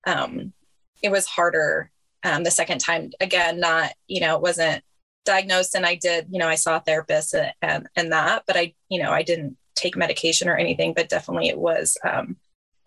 [0.06, 0.54] um,
[1.02, 1.92] it was harder
[2.24, 3.12] um, the second time.
[3.22, 4.84] Again, not, you know, it wasn't
[5.28, 8.74] diagnosed and I did, you know, I saw a therapist and, and that, but I,
[8.90, 12.38] you know, I didn't take medication or anything, but definitely it was, um,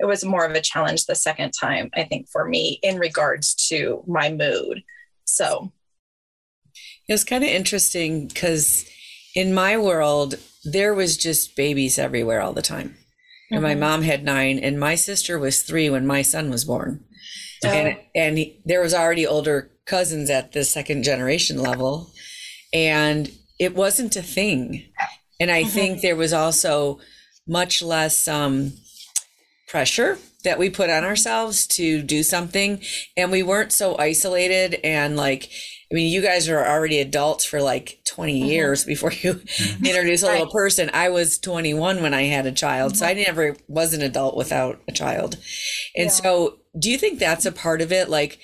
[0.01, 3.55] it was more of a challenge the second time, I think for me in regards
[3.69, 4.83] to my mood.
[5.25, 5.73] So
[7.09, 8.89] it was kind of interesting because
[9.35, 12.97] in my world, there was just babies everywhere all the time.
[13.51, 13.63] And mm-hmm.
[13.63, 17.05] my mom had nine, and my sister was three when my son was born.
[17.65, 17.69] Oh.
[17.69, 22.11] And, and he, there was already older cousins at the second generation level
[22.73, 24.87] and it wasn't a thing.
[25.39, 25.71] And I mm-hmm.
[25.71, 27.01] think there was also
[27.47, 28.73] much less um,
[29.69, 32.83] pressure that we put on ourselves to do something.
[33.17, 35.51] And we weren't so isolated and like,
[35.91, 38.49] I mean, you guys are already adults for like 20 mm-hmm.
[38.49, 39.85] years before you mm-hmm.
[39.85, 40.39] introduce a right.
[40.39, 40.91] little person.
[40.93, 42.93] I was 21 when I had a child.
[42.93, 42.99] Mm-hmm.
[42.99, 43.23] So I mm-hmm.
[43.23, 45.37] never was an adult without a child.
[45.97, 46.11] And yeah.
[46.11, 48.09] so, do you think that's a part of it?
[48.09, 48.39] Like,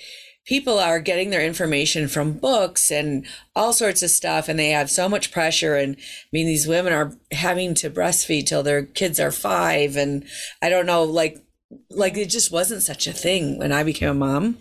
[0.47, 4.89] people are getting their information from books and all sorts of stuff and they have
[4.89, 9.19] so much pressure and i mean these women are having to breastfeed till their kids
[9.19, 10.25] are five and
[10.61, 11.43] i don't know like
[11.89, 14.57] like it just wasn't such a thing when i became a mom.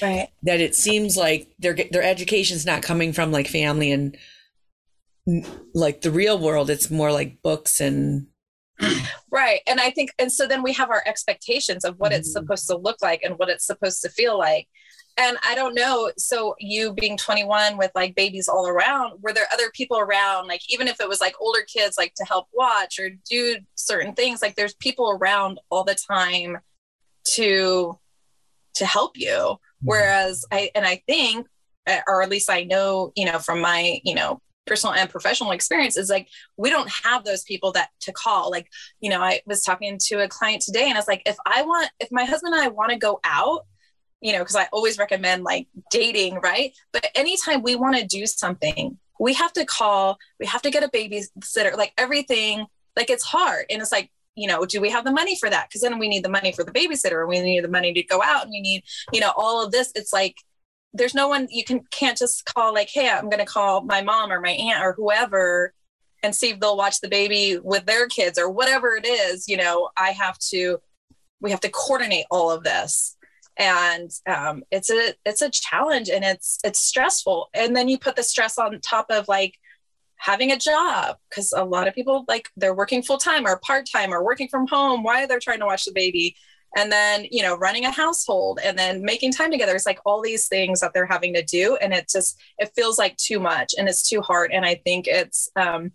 [0.00, 0.28] Right.
[0.44, 4.16] That it seems like their their education's not coming from like family and
[5.74, 6.70] like the real world.
[6.70, 8.28] It's more like books and
[9.30, 12.18] right and i think and so then we have our expectations of what mm-hmm.
[12.18, 14.68] it's supposed to look like and what it's supposed to feel like
[15.18, 16.12] and I don't know.
[16.18, 20.46] So you being 21 with like babies all around, were there other people around?
[20.46, 24.14] Like even if it was like older kids, like to help watch or do certain
[24.14, 26.58] things, like there's people around all the time
[27.34, 27.98] to
[28.74, 29.30] to help you.
[29.30, 29.86] Mm-hmm.
[29.86, 31.46] Whereas I and I think,
[31.86, 35.52] eh, or at least I know, you know, from my you know personal and professional
[35.52, 38.66] experience is like we don't have those people that to call like
[39.00, 41.62] you know i was talking to a client today and i was like if i
[41.62, 43.64] want if my husband and i want to go out
[44.20, 46.76] you know, because I always recommend like dating, right?
[46.92, 50.84] But anytime we want to do something, we have to call, we have to get
[50.84, 53.66] a babysitter, like everything, like it's hard.
[53.70, 55.68] And it's like, you know, do we have the money for that?
[55.68, 58.02] Because then we need the money for the babysitter, and we need the money to
[58.02, 59.92] go out, and we need, you know, all of this.
[59.94, 60.36] It's like
[60.92, 64.30] there's no one you can can't just call like, hey, I'm to call my mom
[64.30, 65.72] or my aunt or whoever
[66.22, 69.48] and see if they'll watch the baby with their kids or whatever it is.
[69.48, 70.78] You know, I have to,
[71.40, 73.15] we have to coordinate all of this
[73.58, 77.48] and um, it's a it's a challenge and it's it's stressful.
[77.54, 79.54] And then you put the stress on top of like
[80.16, 83.86] having a job because a lot of people like they're working full time or part
[83.90, 86.36] time or working from home why they're trying to watch the baby.
[86.76, 89.74] And then you know running a household and then making time together.
[89.74, 92.98] It's like all these things that they're having to do and it just it feels
[92.98, 94.52] like too much and it's too hard.
[94.52, 95.92] And i think it's um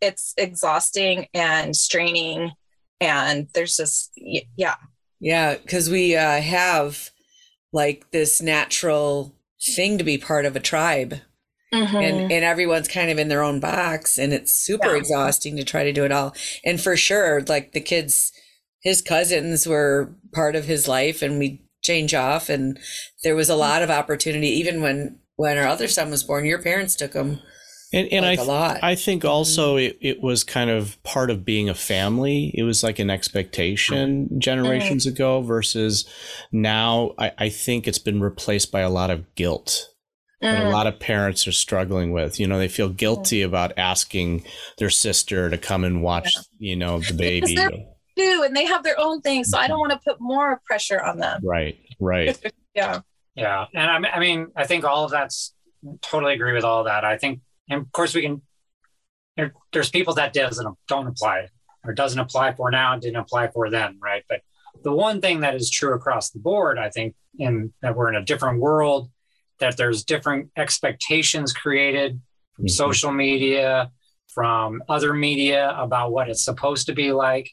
[0.00, 2.52] it's exhausting and straining
[3.00, 4.76] and there's just yeah
[5.20, 7.10] yeah, because we uh, have
[7.72, 9.34] like this natural
[9.74, 11.20] thing to be part of a tribe.
[11.74, 11.96] Mm-hmm.
[11.96, 14.98] And, and everyone's kind of in their own box and it's super yeah.
[14.98, 16.32] exhausting to try to do it all
[16.64, 18.32] and for sure like the kids
[18.82, 22.78] his cousins were part of his life and we change off and
[23.24, 26.62] there was a lot of opportunity even when when our other son was born your
[26.62, 27.40] parents took him
[27.92, 29.30] and, and like I, th- I think mm-hmm.
[29.30, 32.52] also it, it was kind of part of being a family.
[32.54, 35.14] It was like an expectation generations mm-hmm.
[35.14, 36.04] ago versus
[36.50, 37.12] now.
[37.18, 39.88] I, I think it's been replaced by a lot of guilt.
[40.42, 40.54] Mm-hmm.
[40.54, 42.38] And a lot of parents are struggling with.
[42.38, 43.48] You know, they feel guilty mm-hmm.
[43.48, 44.44] about asking
[44.78, 46.42] their sister to come and watch, yeah.
[46.58, 47.56] you know, the baby.
[48.16, 49.44] do and they have their own thing.
[49.44, 49.90] So I don't mm-hmm.
[49.90, 51.40] want to put more pressure on them.
[51.42, 52.38] Right, right.
[52.74, 53.00] yeah.
[53.34, 53.66] Yeah.
[53.74, 55.54] And I mean, I think all of that's
[56.00, 57.04] totally agree with all that.
[57.04, 58.42] I think and of course we can
[59.36, 61.48] there, there's people that doesn't don't apply
[61.84, 64.24] or doesn't apply for now and didn't apply for then, right?
[64.28, 64.40] But
[64.82, 68.16] the one thing that is true across the board, I think, in that we're in
[68.16, 69.10] a different world,
[69.60, 72.20] that there's different expectations created
[72.54, 72.70] from mm-hmm.
[72.70, 73.90] social media,
[74.28, 77.50] from other media about what it's supposed to be like.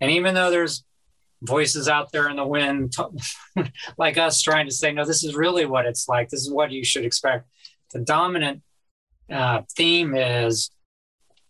[0.00, 0.84] And even though there's
[1.42, 2.94] voices out there in the wind
[3.98, 6.72] like us trying to say, no, this is really what it's like, this is what
[6.72, 7.46] you should expect.
[7.92, 8.62] The dominant
[9.30, 10.70] uh, theme is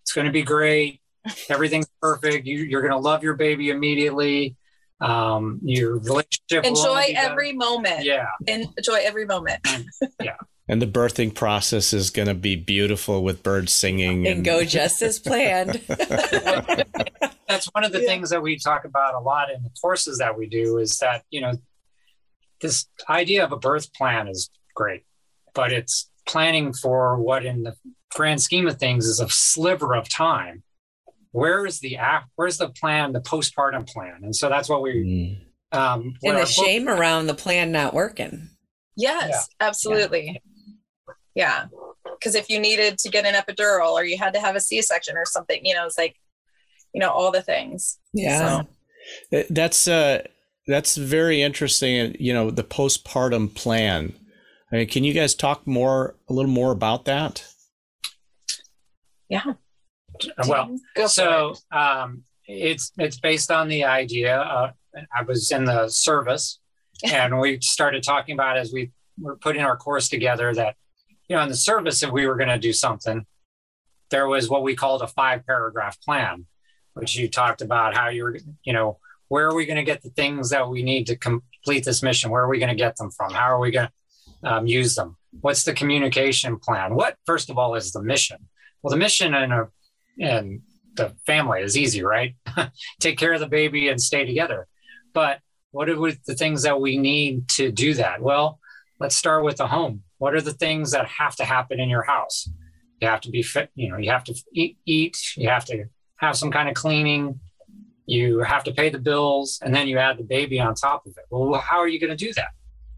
[0.03, 1.01] it's going to be great.
[1.49, 2.47] Everything's perfect.
[2.47, 4.57] You, you're going to love your baby immediately.
[5.01, 6.65] Um, your relationship.
[6.65, 8.05] Enjoy every moment.
[8.05, 8.29] Yeah.
[8.47, 9.61] Enjoy every moment.
[10.23, 10.37] yeah.
[10.69, 14.65] And the birthing process is going to be beautiful with birds singing and, and go
[14.65, 15.81] just as planned.
[17.47, 18.09] That's one of the yeah.
[18.09, 21.23] things that we talk about a lot in the courses that we do is that,
[21.31, 21.53] you know,
[22.61, 25.05] this idea of a birth plan is great,
[25.55, 27.75] but it's planning for what in the
[28.15, 30.63] grand scheme of things is a sliver of time
[31.33, 35.39] where is the app where's the plan the postpartum plan and so that's what we
[35.73, 35.79] mm.
[35.79, 38.49] um and the shame book, around the plan not working
[38.97, 39.67] yes yeah.
[39.67, 40.41] absolutely
[41.35, 41.67] yeah
[42.19, 42.41] because yeah.
[42.41, 45.27] if you needed to get an epidural or you had to have a c-section or
[45.27, 46.17] something you know it's like
[46.95, 48.63] you know all the things yeah
[49.31, 49.43] so.
[49.51, 50.23] that's uh
[50.67, 54.15] that's very interesting you know the postpartum plan
[54.77, 57.47] I mean, can you guys talk more a little more about that
[59.29, 59.53] yeah
[60.47, 64.39] well, so um, it's it's based on the idea.
[64.39, 64.73] Uh,
[65.15, 66.59] I was in the service,
[67.05, 70.77] and we started talking about as we were putting our course together that
[71.29, 73.27] you know in the service if we were going to do something,
[74.11, 76.47] there was what we called a five paragraph plan,
[76.95, 80.11] which you talked about how you're you know where are we going to get the
[80.11, 82.31] things that we need to complete this mission?
[82.31, 83.33] Where are we going to get them from?
[83.33, 83.93] How are we going to
[84.43, 85.17] um, use them?
[85.41, 86.95] What's the communication plan?
[86.95, 88.49] What first of all is the mission?
[88.83, 89.69] Well, the mission in a
[90.19, 90.63] and
[90.95, 92.35] the family is easy, right?
[93.01, 94.67] Take care of the baby and stay together.
[95.13, 98.23] But what are the things that we need to do that?
[98.23, 98.59] Well,
[98.99, 100.03] let's start with the home.
[100.19, 102.49] What are the things that have to happen in your house?
[103.01, 105.85] You have to be fit, you know, you have to eat, eat, you have to
[106.17, 107.41] have some kind of cleaning,
[108.07, 111.13] you have to pay the bills, and then you add the baby on top of
[111.19, 111.25] it.
[111.29, 112.51] Well, how are you going to do that?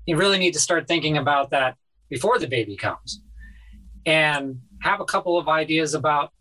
[0.08, 1.76] You really need to start thinking about that
[2.08, 3.20] before the baby comes
[4.06, 6.32] and have a couple of ideas about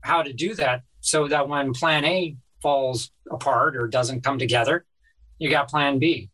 [0.00, 4.84] how to do that so that when plan A falls apart or doesn't come together,
[5.38, 6.28] you got plan B.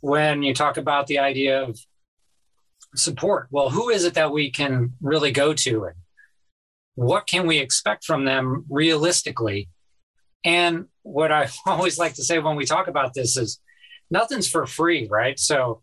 [0.00, 1.78] When you talk about the idea of
[2.96, 5.94] support, well, who is it that we can really go to and
[6.96, 9.68] what can we expect from them realistically?
[10.44, 13.60] And what I always like to say when we talk about this is
[14.10, 15.38] nothing's for free, right?
[15.38, 15.82] So,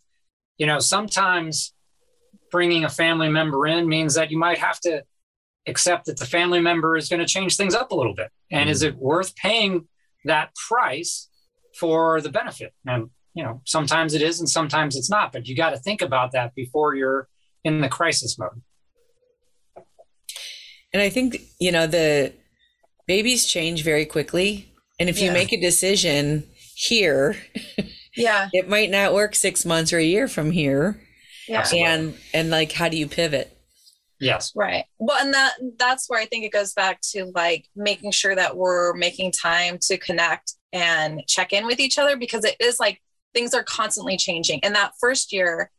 [0.58, 1.74] you know, sometimes
[2.52, 5.04] bringing a family member in means that you might have to
[5.68, 8.32] accept that the family member is going to change things up a little bit.
[8.52, 8.70] And mm-hmm.
[8.70, 9.88] is it worth paying
[10.26, 11.28] that price
[11.78, 12.74] for the benefit?
[12.86, 16.02] And, you know, sometimes it is and sometimes it's not, but you got to think
[16.02, 17.28] about that before you're
[17.64, 18.62] in the crisis mode.
[20.94, 22.34] And I think, you know, the
[23.08, 24.72] babies change very quickly.
[25.00, 25.26] And if yeah.
[25.26, 27.36] you make a decision here,
[28.16, 31.00] yeah, it might not work six months or a year from here.
[31.48, 31.68] Yeah.
[31.74, 33.56] And and like how do you pivot?
[34.20, 34.54] Yes.
[34.56, 34.86] Right.
[34.98, 38.56] Well, and that that's where I think it goes back to like making sure that
[38.56, 43.02] we're making time to connect and check in with each other because it is like
[43.34, 44.64] things are constantly changing.
[44.64, 45.70] And that first year,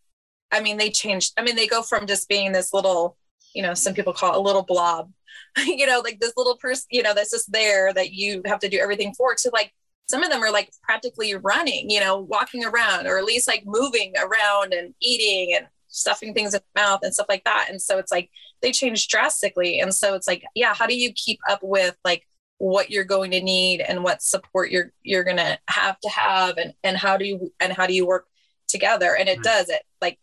[0.52, 1.32] I mean, they changed.
[1.36, 3.16] I mean, they go from just being this little,
[3.54, 5.10] you know, some people call it a little blob,
[5.66, 8.68] you know, like this little person, you know, that's just there that you have to
[8.68, 9.72] do everything for to like
[10.08, 13.64] some of them are like practically running, you know, walking around or at least like
[13.66, 17.66] moving around and eating and stuffing things in the mouth and stuff like that.
[17.70, 18.30] And so it's like
[18.62, 19.80] they change drastically.
[19.80, 22.26] And so it's like, yeah, how do you keep up with like
[22.58, 26.72] what you're going to need and what support you're you're gonna have to have and
[26.82, 28.26] and how do you and how do you work
[28.68, 29.14] together?
[29.16, 29.42] And it mm.
[29.42, 30.18] does it like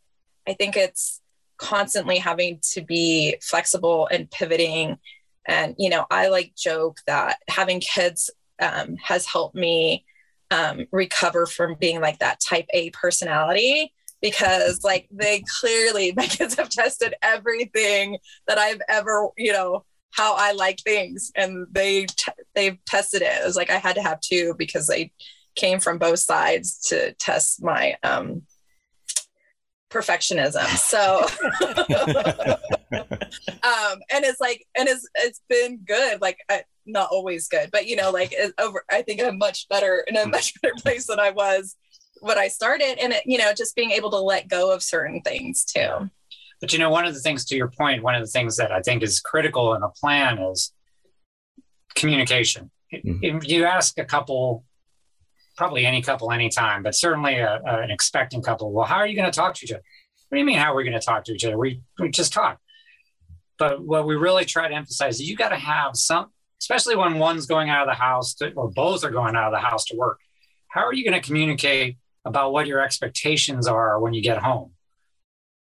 [0.47, 1.21] I think it's
[1.57, 4.97] constantly having to be flexible and pivoting.
[5.45, 8.29] And you know, I like joke that having kids
[8.61, 10.05] um, has helped me
[10.51, 13.91] um, recover from being like that type A personality
[14.21, 20.35] because like they clearly my kids have tested everything that I've ever you know how
[20.35, 23.41] I like things and they t- they've tested it.
[23.41, 25.11] It was like I had to have two because they
[25.55, 28.43] came from both sides to test my um
[29.91, 30.65] perfectionism.
[30.77, 31.25] So
[33.63, 37.87] um and it's like and it's it's been good like I, not always good but
[37.87, 40.31] you know like over I think I'm much better in a mm.
[40.31, 41.75] much better place than I was
[42.23, 45.21] when I started and it, you know, just being able to let go of certain
[45.21, 46.09] things too.
[46.61, 48.71] But you know, one of the things to your point, one of the things that
[48.71, 50.71] I think is critical in a plan is
[51.95, 53.19] communication mm-hmm.
[53.21, 54.63] if you ask a couple,
[55.57, 59.17] probably any couple, anytime, but certainly a, a, an expecting couple, well, how are you
[59.17, 59.83] going to talk to each other?
[60.29, 61.57] What do you mean, how are we going to talk to each other?
[61.57, 62.57] We, we just talk.
[63.59, 66.31] But what we really try to emphasize is you got to have some,
[66.63, 69.59] especially when one's going out of the house to, or both are going out of
[69.59, 70.21] the house to work.
[70.69, 74.71] How are you going to communicate about what your expectations are when you get home?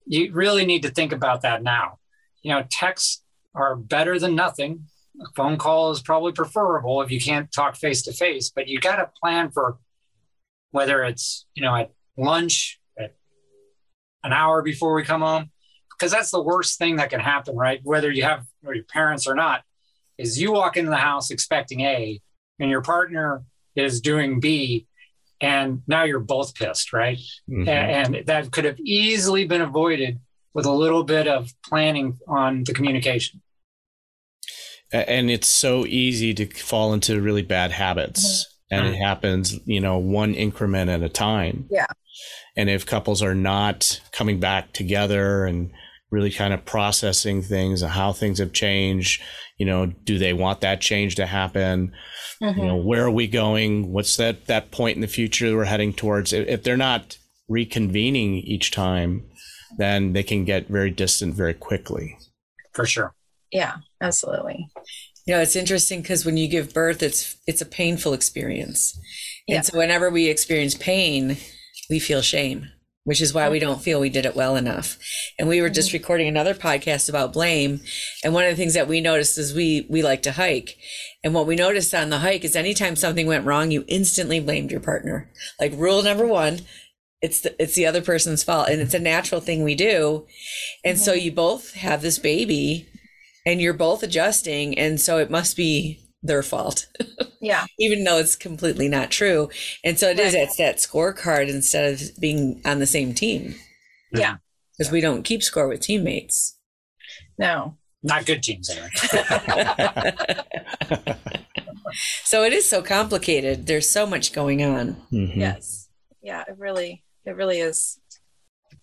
[0.06, 2.00] You really need to think about that now.
[2.42, 3.24] You know, texts
[3.56, 4.88] are better than nothing.
[5.22, 8.82] A phone call is probably preferable if you can't talk face to face, but you
[8.82, 9.78] got to plan for
[10.72, 13.16] whether it's, you know, at lunch, at
[14.26, 15.50] an hour before we come home,
[15.92, 17.80] because that's the worst thing that can happen, right?
[17.84, 19.64] Whether you have or your parents or not,
[20.18, 22.22] is you walk into the house expecting A
[22.60, 23.44] and your partner
[23.76, 24.88] is doing B
[25.42, 27.20] and now you're both pissed, right?
[27.50, 27.68] Mm-hmm.
[27.68, 30.20] And that could have easily been avoided
[30.54, 33.42] with a little bit of planning on the communication.
[34.92, 38.46] And it's so easy to fall into really bad habits.
[38.46, 38.50] Mm-hmm.
[38.76, 41.68] And it happens, you know, one increment at a time.
[41.70, 41.86] Yeah.
[42.56, 45.72] And if couples are not coming back together and
[46.14, 49.22] really kind of processing things and how things have changed.
[49.58, 51.92] You know, do they want that change to happen?
[52.42, 52.60] Mm-hmm.
[52.60, 53.92] You know, where are we going?
[53.92, 56.32] What's that that point in the future we're heading towards?
[56.32, 57.18] If they're not
[57.50, 59.26] reconvening each time,
[59.78, 62.18] then they can get very distant very quickly.
[62.74, 63.14] For sure.
[63.52, 64.70] Yeah, absolutely.
[65.26, 69.00] You know, it's interesting because when you give birth, it's it's a painful experience,
[69.48, 71.38] and so whenever we experience pain,
[71.90, 72.68] we feel shame
[73.04, 74.98] which is why we don't feel we did it well enough.
[75.38, 75.98] And we were just mm-hmm.
[75.98, 77.82] recording another podcast about blame.
[78.24, 80.78] And one of the things that we noticed is we, we like to hike.
[81.24, 84.72] And what we noticed on the hike is anytime something went wrong, you instantly blamed
[84.72, 85.30] your partner.
[85.60, 86.62] Like rule number one,
[87.22, 88.70] it's the, it's the other person's fault.
[88.70, 90.26] And it's a natural thing we do.
[90.86, 91.04] And mm-hmm.
[91.04, 92.88] so you both have this baby
[93.46, 94.78] and you're both adjusting.
[94.78, 96.88] And so it must be their fault.
[97.44, 97.66] Yeah.
[97.78, 99.50] Even though it's completely not true.
[99.84, 100.28] And so it right.
[100.28, 100.34] is.
[100.34, 103.56] it's that scorecard instead of being on the same team.
[104.14, 104.38] Yeah.
[104.78, 106.58] Because we don't keep score with teammates.
[107.38, 107.76] No.
[108.02, 108.88] Not good teams, anyway.
[112.24, 113.68] so it is so complicated.
[113.68, 114.96] There's so much going on.
[115.12, 115.42] Mm-hmm.
[115.42, 115.90] Yes.
[116.22, 118.00] Yeah, it really, it really is.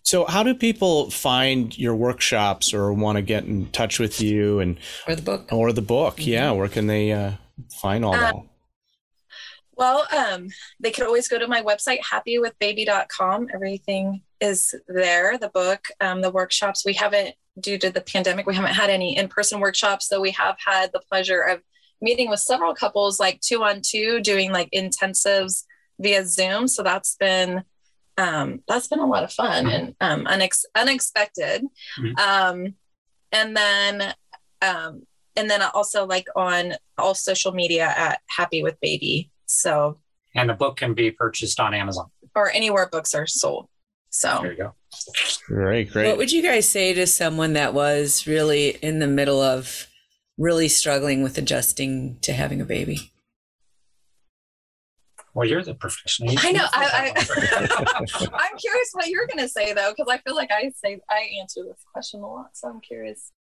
[0.03, 4.59] So, how do people find your workshops or want to get in touch with you
[4.59, 6.17] and or the book or the book?
[6.17, 6.29] Mm-hmm.
[6.29, 7.33] Yeah, where can they uh,
[7.69, 8.33] find all that?
[8.33, 8.49] Um,
[9.73, 10.49] well, um,
[10.79, 13.47] they could always go to my website, happywithbaby.com.
[13.53, 15.37] Everything is there.
[15.37, 16.85] The book, um, the workshops.
[16.85, 20.07] We haven't, due to the pandemic, we haven't had any in-person workshops.
[20.07, 21.61] So we have had the pleasure of
[22.01, 25.63] meeting with several couples, like two on two, doing like intensives
[25.99, 26.67] via Zoom.
[26.67, 27.63] So that's been
[28.17, 31.63] um, that's been a lot of fun and um, unex- unexpected.
[31.99, 32.17] Mm-hmm.
[32.19, 32.75] Um,
[33.31, 34.13] and then,
[34.61, 35.03] um,
[35.35, 39.31] and then also like on all social media at Happy with Baby.
[39.45, 39.99] So,
[40.35, 43.67] and the book can be purchased on Amazon or anywhere books are sold.
[44.09, 44.73] So there you go.
[45.47, 46.07] Great, great.
[46.07, 49.87] What would you guys say to someone that was really in the middle of
[50.37, 53.11] really struggling with adjusting to having a baby?
[55.33, 56.33] Well, you're the professional.
[56.33, 56.65] You I know.
[56.73, 60.71] I, I, am curious what you're going to say though, because I feel like I
[60.75, 63.31] say I answer this question a lot, so I'm curious.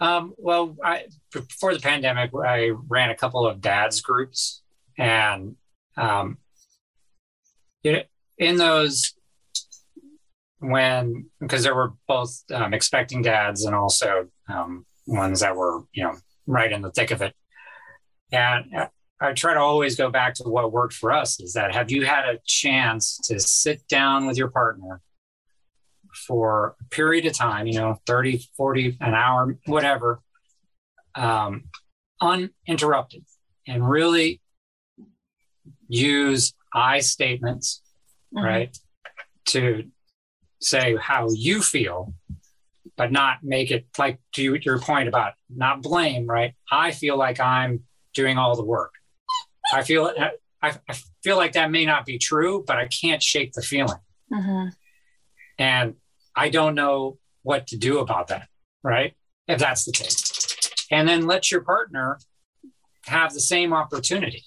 [0.00, 4.62] Um, well, I, before the pandemic, I ran a couple of dads groups,
[4.98, 5.56] and
[5.96, 6.38] um,
[7.82, 8.02] you know,
[8.38, 9.12] in those,
[10.58, 16.02] when because there were both um, expecting dads and also um, ones that were you
[16.02, 16.16] know
[16.46, 17.34] right in the thick of it,
[18.32, 18.88] and uh,
[19.20, 22.06] I try to always go back to what worked for us is that have you
[22.06, 25.02] had a chance to sit down with your partner
[26.26, 30.20] for a period of time, you know, 30, 40, an hour, whatever,
[31.14, 31.64] um,
[32.20, 33.24] uninterrupted
[33.66, 34.40] and really
[35.88, 37.82] use I statements,
[38.34, 38.44] mm-hmm.
[38.44, 38.78] right,
[39.46, 39.84] to
[40.60, 42.14] say how you feel,
[42.96, 46.54] but not make it like to your point about not blame, right?
[46.70, 48.92] I feel like I'm doing all the work.
[49.72, 50.12] I feel
[50.62, 53.98] I, I feel like that may not be true, but I can't shake the feeling,
[54.32, 54.68] mm-hmm.
[55.58, 55.94] and
[56.36, 58.48] I don't know what to do about that.
[58.82, 59.14] Right?
[59.48, 60.56] If that's the case,
[60.90, 62.18] and then let your partner
[63.06, 64.44] have the same opportunity.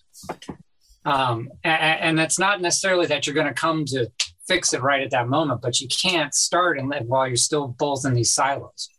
[1.06, 4.10] Um, and, and it's not necessarily that you're going to come to
[4.48, 7.68] fix it right at that moment, but you can't start and live while you're still
[7.68, 8.90] both in these silos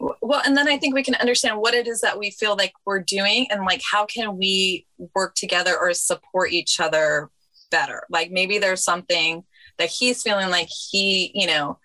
[0.00, 2.72] well and then i think we can understand what it is that we feel like
[2.84, 7.30] we're doing and like how can we work together or support each other
[7.74, 8.04] better?
[8.08, 9.42] Like maybe there's something
[9.78, 11.78] that he's feeling like he you know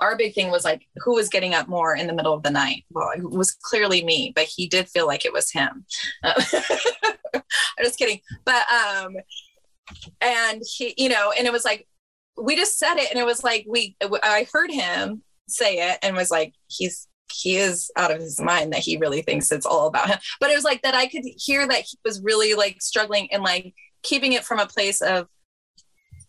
[0.00, 2.50] our big thing was like who was getting up more in the middle of the
[2.50, 2.84] night?
[2.90, 5.84] Well it was clearly me but he did feel like it was him.
[6.24, 6.42] Uh,
[7.34, 8.20] i'm just kidding.
[8.46, 9.16] But um
[10.22, 11.86] and he you know and it was like
[12.40, 16.14] we just said it and it was like we i heard him say it and
[16.14, 19.86] was like he's he is out of his mind that he really thinks it's all
[19.86, 20.18] about him.
[20.40, 23.42] But it was like that i could hear that he was really like struggling and
[23.42, 25.26] like keeping it from a place of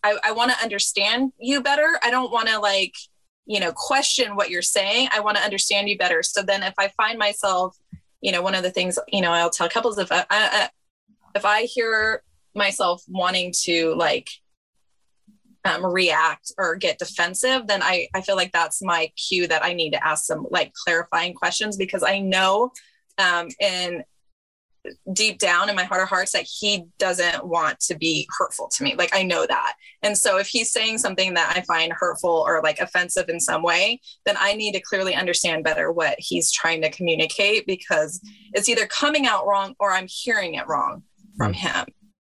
[0.03, 1.99] i, I want to understand you better.
[2.03, 2.93] I don't want to like
[3.45, 5.09] you know question what you're saying.
[5.11, 6.23] I want to understand you better.
[6.23, 7.77] So then if i find myself
[8.21, 10.69] you know one of the things you know i'll tell couples if i, I
[11.35, 12.23] if i hear
[12.55, 14.29] myself wanting to like
[15.66, 19.74] um, react or get defensive then i i feel like that's my cue that i
[19.74, 22.72] need to ask some like clarifying questions because i know
[23.18, 24.03] um in
[25.14, 28.84] deep down in my heart of hearts that he doesn't want to be hurtful to
[28.84, 28.95] me.
[28.95, 29.74] Like I know that.
[30.03, 33.62] And so if he's saying something that I find hurtful or like offensive in some
[33.62, 38.22] way, then I need to clearly understand better what he's trying to communicate because
[38.53, 41.03] it's either coming out wrong or I'm hearing it wrong
[41.38, 41.86] from him.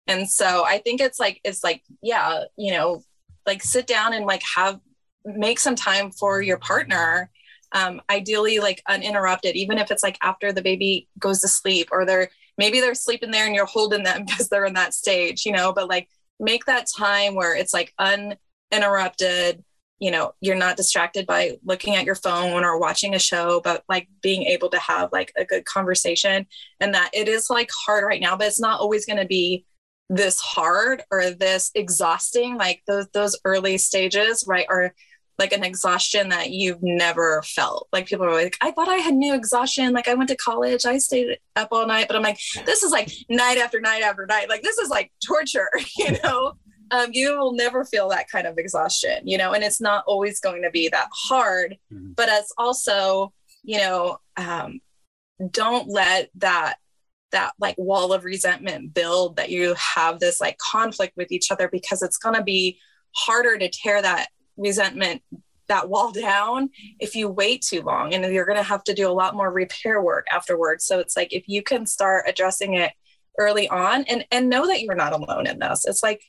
[0.07, 3.03] And so I think it's like it's like yeah, you know,
[3.51, 4.79] like sit down and like have
[5.25, 7.31] make some time for your partner
[7.73, 12.05] um, ideally like uninterrupted, even if it's like after the baby goes to sleep or
[12.05, 15.53] they're maybe they're sleeping there and you're holding them because they're in that stage, you
[15.53, 19.65] know, but like make that time where it's like uninterrupted.
[20.03, 23.85] You know, you're not distracted by looking at your phone or watching a show, but
[23.87, 26.47] like being able to have like a good conversation.
[26.81, 29.67] And that it is like hard right now, but it's not always going to be
[30.11, 34.93] this hard or this exhausting like those those early stages right are
[35.39, 37.89] like an exhaustion that you've never felt.
[37.95, 39.95] Like people are like, I thought I had new exhaustion.
[39.95, 42.93] Like I went to college, I stayed up all night, but I'm like, this is
[42.93, 44.51] like night after night after night.
[44.51, 46.53] Like this is like torture, you know?
[46.91, 50.41] Um, you will never feel that kind of exhaustion, you know, and it's not always
[50.41, 52.13] going to be that hard, mm-hmm.
[52.13, 53.33] but it's also,
[53.63, 54.81] you know, um,
[55.53, 56.75] don't let that
[57.33, 61.69] that like wall of resentment build that you have this like conflict with each other
[61.69, 62.79] because it's going to be
[63.15, 65.23] harder to tear that resentment
[65.69, 69.09] that wall down if you wait too long and you're going to have to do
[69.09, 70.85] a lot more repair work afterwards.
[70.85, 72.93] So it's like if you can start addressing it
[73.39, 75.87] early on and and know that you're not alone in this.
[75.87, 76.23] It's like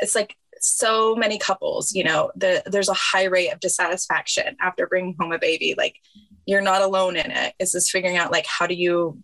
[0.00, 4.86] it's like so many couples you know the, there's a high rate of dissatisfaction after
[4.86, 5.74] bringing home a baby.
[5.78, 5.96] Like
[6.46, 7.54] you're not alone in it.
[7.58, 9.22] It's just figuring out like how do you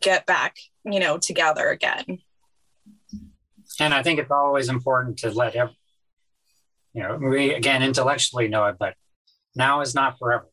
[0.00, 2.18] get back you know together again
[3.80, 5.76] and i think it's always important to let every,
[6.96, 8.94] you know, we again intellectually know it, but
[9.54, 10.48] now is not forever,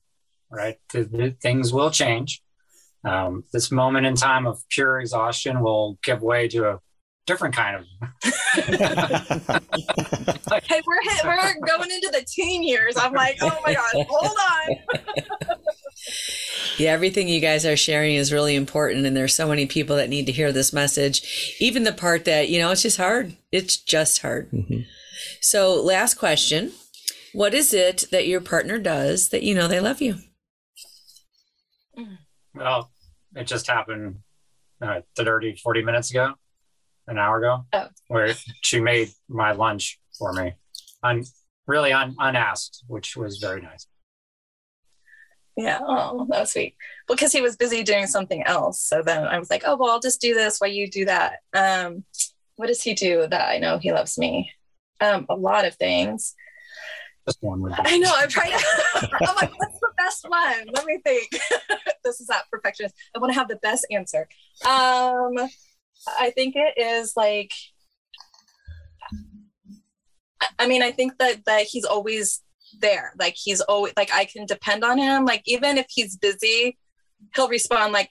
[0.51, 0.75] right?
[0.91, 2.43] The, the things will change.
[3.05, 6.79] Um, this moment in time of pure exhaustion will give way to a
[7.25, 7.85] different kind of.
[8.55, 8.71] hey,
[10.85, 12.95] we're hit, we're going into the teen years.
[12.97, 15.55] I'm like, oh my god, hold on.
[16.77, 20.09] yeah, everything you guys are sharing is really important, and there's so many people that
[20.09, 21.55] need to hear this message.
[21.59, 23.35] Even the part that you know, it's just hard.
[23.51, 24.51] It's just hard.
[24.51, 24.81] Mm-hmm.
[25.41, 26.71] So, last question
[27.33, 30.15] What is it that your partner does that you know they love you?
[32.55, 32.91] Well,
[33.35, 34.17] it just happened
[34.81, 36.33] uh, 30, 40 minutes ago,
[37.07, 37.87] an hour ago, oh.
[38.07, 40.53] where she made my lunch for me.
[41.01, 41.23] Un-
[41.67, 43.87] really un- unasked, which was very nice.
[45.55, 46.75] Yeah, oh, that was sweet.
[47.07, 48.81] Because he was busy doing something else.
[48.81, 51.39] So then I was like, oh, well, I'll just do this while you do that.
[51.53, 52.03] Um,
[52.55, 54.51] what does he do that I know he loves me?
[55.03, 56.35] um, a lot of things.
[57.27, 58.11] Just one I know.
[58.15, 58.65] I'm trying to.
[59.21, 60.65] I'm like, what's the best one?
[60.73, 61.29] Let me think.
[62.03, 62.95] this is that perfectionist.
[63.15, 64.27] I want to have the best answer.
[64.65, 65.33] Um,
[66.07, 67.51] I think it is like.
[70.59, 72.41] I mean, I think that that he's always
[72.79, 73.13] there.
[73.19, 75.25] Like he's always like I can depend on him.
[75.25, 76.77] Like even if he's busy,
[77.35, 78.09] he'll respond like,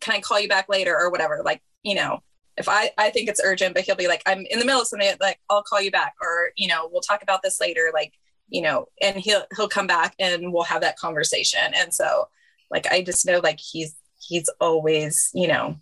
[0.00, 1.42] "Can I call you back later?" or whatever.
[1.44, 2.22] Like you know,
[2.56, 4.86] if I, I think it's urgent, but he'll be like, I'm in the middle of
[4.86, 7.90] something, like, I'll call you back, or, you know, we'll talk about this later.
[7.92, 8.12] Like,
[8.48, 11.72] you know, and he'll, he'll come back and we'll have that conversation.
[11.74, 12.28] And so
[12.70, 15.76] like, I just know like he's, he's always, you know,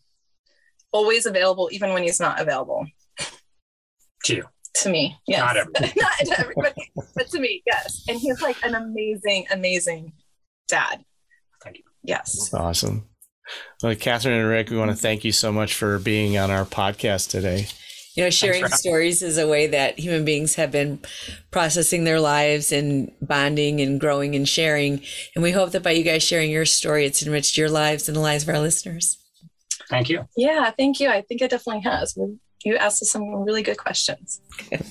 [0.93, 2.87] always available, even when he's not available.
[4.27, 4.45] You.
[4.77, 5.17] To me.
[5.27, 5.41] Yes.
[5.41, 5.93] Not everybody.
[5.97, 7.63] not to everybody, but to me.
[7.67, 8.05] Yes.
[8.09, 10.13] And he's like an amazing, amazing
[10.69, 11.05] dad.
[11.63, 11.85] Thank you.
[12.03, 12.51] Yes.
[12.51, 13.09] That's awesome.
[13.83, 16.65] Well, Catherine and Rick, we want to thank you so much for being on our
[16.65, 17.67] podcast today.
[18.15, 20.99] You know, sharing stories is a way that human beings have been
[21.53, 25.01] processing their lives and bonding and growing and sharing.
[25.37, 28.17] And we hope that by you guys sharing your story, it's enriched your lives and
[28.17, 29.19] the lives of our listeners.
[29.89, 30.27] Thank you.
[30.37, 31.09] Yeah, thank you.
[31.09, 32.19] I think it definitely has.
[32.65, 34.41] You asked us some really good questions.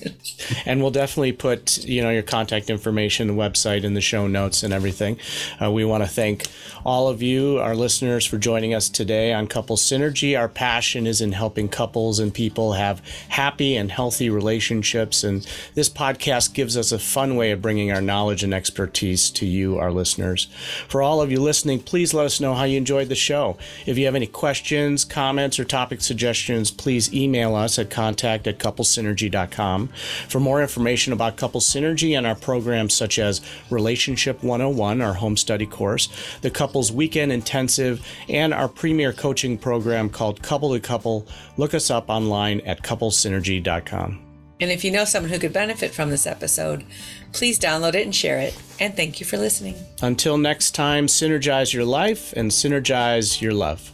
[0.66, 4.62] and we'll definitely put you know your contact information, the website, in the show notes
[4.62, 5.18] and everything.
[5.62, 6.46] Uh, we want to thank
[6.84, 10.38] all of you, our listeners, for joining us today on Couple Synergy.
[10.38, 15.90] Our passion is in helping couples and people have happy and healthy relationships, and this
[15.90, 19.92] podcast gives us a fun way of bringing our knowledge and expertise to you, our
[19.92, 20.48] listeners.
[20.88, 23.58] For all of you listening, please let us know how you enjoyed the show.
[23.84, 28.58] If you have any questions, comments, or topic suggestions, please email us at contact at
[28.58, 29.88] couplesynergy.com.
[30.28, 33.40] For more information about Couple Synergy and our programs such as
[33.70, 36.08] Relationship 101, our home study course,
[36.40, 41.90] the Couples Weekend Intensive, and our premier coaching program called Couple to Couple, look us
[41.90, 44.24] up online at couplesynergy.com.
[44.60, 46.84] And if you know someone who could benefit from this episode,
[47.32, 48.60] please download it and share it.
[48.80, 49.76] And thank you for listening.
[50.02, 53.92] Until next time, synergize your life and synergize your love.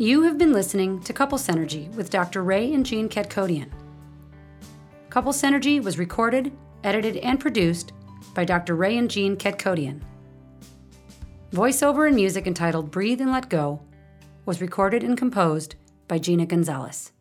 [0.00, 2.42] You have been listening to Couple Synergy with Dr.
[2.42, 3.68] Ray and Jean Ketkodian.
[5.10, 7.92] Couple Synergy was recorded, edited, and produced
[8.32, 8.76] by Dr.
[8.76, 10.00] Ray and Jean Ketkodian.
[11.52, 13.82] Voiceover and music entitled Breathe and Let Go
[14.46, 15.74] was recorded and composed
[16.08, 17.12] by Gina Gonzalez.